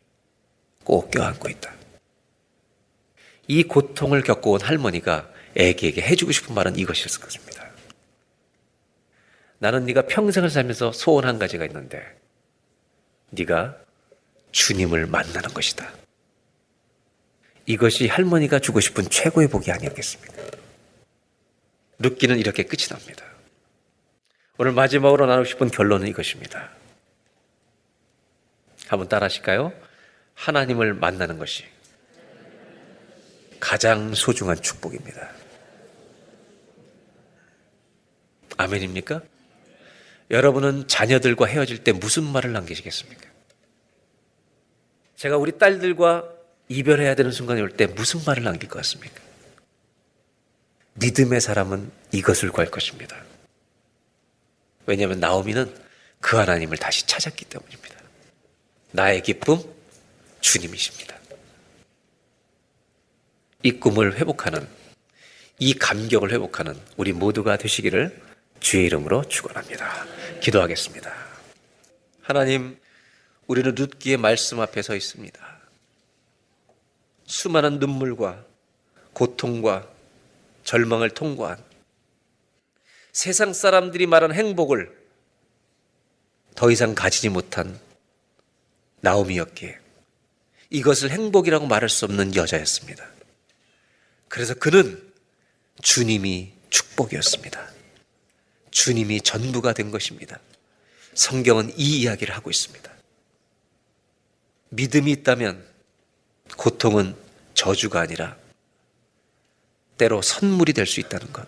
[0.85, 1.75] 꼭 껴안고 있다.
[3.49, 7.69] 이 고통을 겪어온 할머니가 애기에게 해주고 싶은 말은 이것이었을 것입니다.
[9.59, 12.03] 나는 네가 평생을 살면서 소원 한 가지가 있는데
[13.31, 13.77] 네가
[14.53, 15.91] 주님을 만나는 것이다.
[17.67, 20.35] 이것이 할머니가 주고 싶은 최고의 복이 아니었겠습니까?
[21.99, 23.25] 룻기는 이렇게 끝이 납니다.
[24.59, 26.71] 오늘 마지막으로 나누고 싶은 결론은 이것입니다.
[28.87, 29.73] 한번 따라 하실까요?
[30.35, 31.65] 하나님을 만나는 것이
[33.59, 35.31] 가장 소중한 축복입니다.
[38.57, 39.23] 아멘입니까?
[40.31, 43.29] 여러분은 자녀들과 헤어질 때 무슨 말을 남기시겠습니까?
[45.17, 46.25] 제가 우리 딸들과
[46.69, 49.21] 이별해야 되는 순간이 올 때 무슨 말을 남길 것 같습니까?
[50.95, 53.17] 믿음의 사람은 이것을 구할 것입니다.
[54.87, 55.75] 왜냐하면 나오미는
[56.21, 57.95] 그 하나님을 다시 찾았기 때문입니다.
[58.93, 59.59] 나의 기쁨,
[60.41, 61.17] 주님이십니다.
[63.63, 64.67] 이 꿈을 회복하는,
[65.59, 68.23] 이 감격을 회복하는 우리 모두가 되시기를
[68.61, 70.07] 주의 이름으로 축원합니다.
[70.41, 71.13] 기도하겠습니다.
[72.23, 72.79] 하나님,
[73.47, 75.55] 우리는 룻기의 말씀 앞에 서 있습니다.
[77.27, 78.45] 수많은 눈물과
[79.13, 79.89] 고통과
[80.65, 81.63] 절망을 통과한
[83.13, 85.05] 세상 사람들이 말한 행복을
[86.55, 87.79] 더 이상 가지지 못한
[89.01, 89.79] 나오미였기에
[90.71, 93.07] 이것을 행복이라고 말할 수 없는 여자였습니다.
[94.29, 95.01] 그래서 그는
[95.83, 97.74] 주님이 축복이었습니다.
[98.75, 100.39] 주님이 전부가 된 것입니다.
[101.15, 102.93] 성경은 이 이야기를 하고 있습니다.
[104.71, 105.65] 믿음이 있다면
[106.57, 107.15] 고통은
[107.55, 108.37] 저주가 아니라
[109.97, 111.47] 때로 선물이 될 수 있다는 것.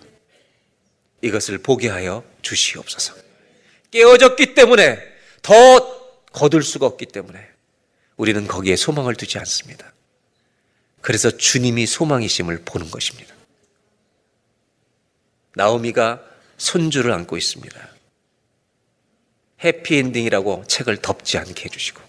[1.21, 3.15] 이것을 보게 하여 주시옵소서.
[3.91, 5.03] 깨어졌기 때문에
[5.43, 7.45] 더 거둘 수가 없기 때문에
[8.17, 9.93] 우리는 거기에 소망을 두지 않습니다.
[11.01, 13.35] 그래서 주님이 소망이심을 보는 것입니다.
[15.55, 17.89] 나오미가 손주를 안고 있습니다.
[19.65, 22.03] 해피엔딩이라고 책을 덮지 않게 해주시고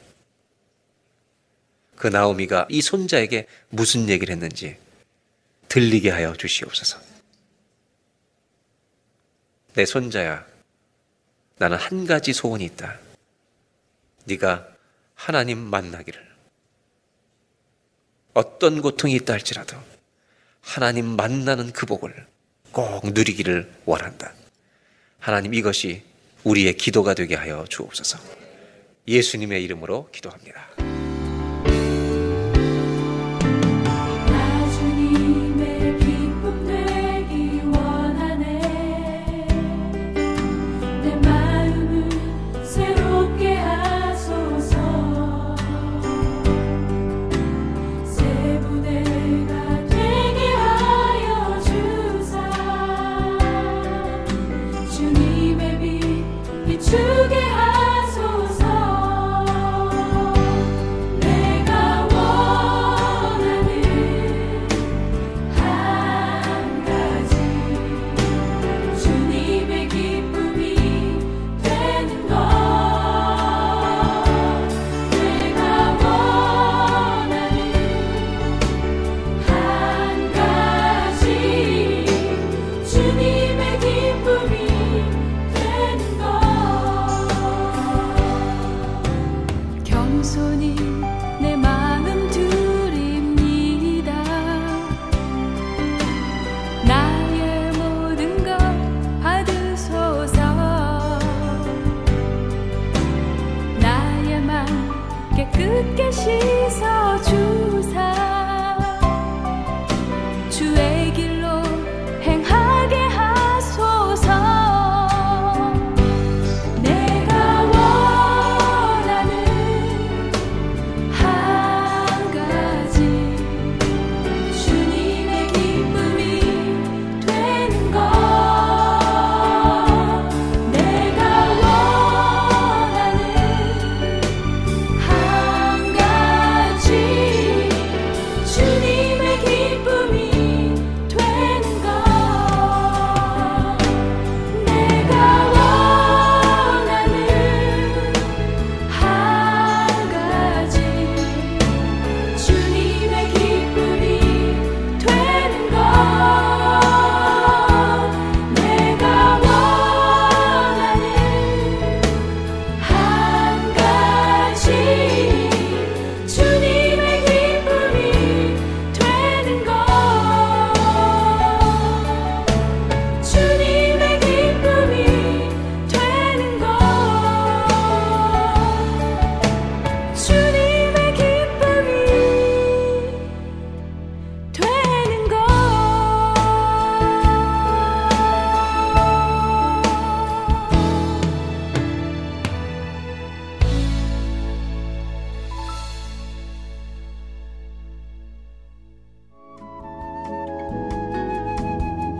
[1.95, 4.77] 그 나오미가 이 손자에게 무슨 얘기를 했는지
[5.67, 6.99] 들리게 하여 주시옵소서.
[9.73, 10.45] 내 손자야,
[11.57, 12.99] 나는 한 가지 소원이 있다.
[14.25, 14.67] 네가
[15.15, 16.25] 하나님 만나기를.
[18.33, 19.77] 어떤 고통이 있다 할지라도
[20.61, 22.27] 하나님 만나는 그 복을
[22.71, 24.33] 꼭 누리기를 원한다.
[25.27, 26.03] 하나님 이것이
[26.45, 28.17] 우리의 기도가 되게 하여 주옵소서.
[29.09, 30.69] 예수님의 이름으로 기도합니다.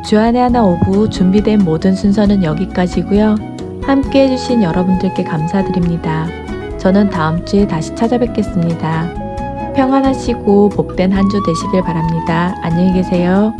[0.08, 3.36] 주안의 하나 오부 준비된 모든 순서는 여기까지고요.
[3.84, 6.28] 함께 해주신 여러분들께 감사드립니다.
[6.78, 9.74] 저는 다음 주에 다시 찾아뵙겠습니다.
[9.76, 12.56] 평안하시고 복된 한 주 되시길 바랍니다.
[12.64, 13.54] 안녕히 계세요.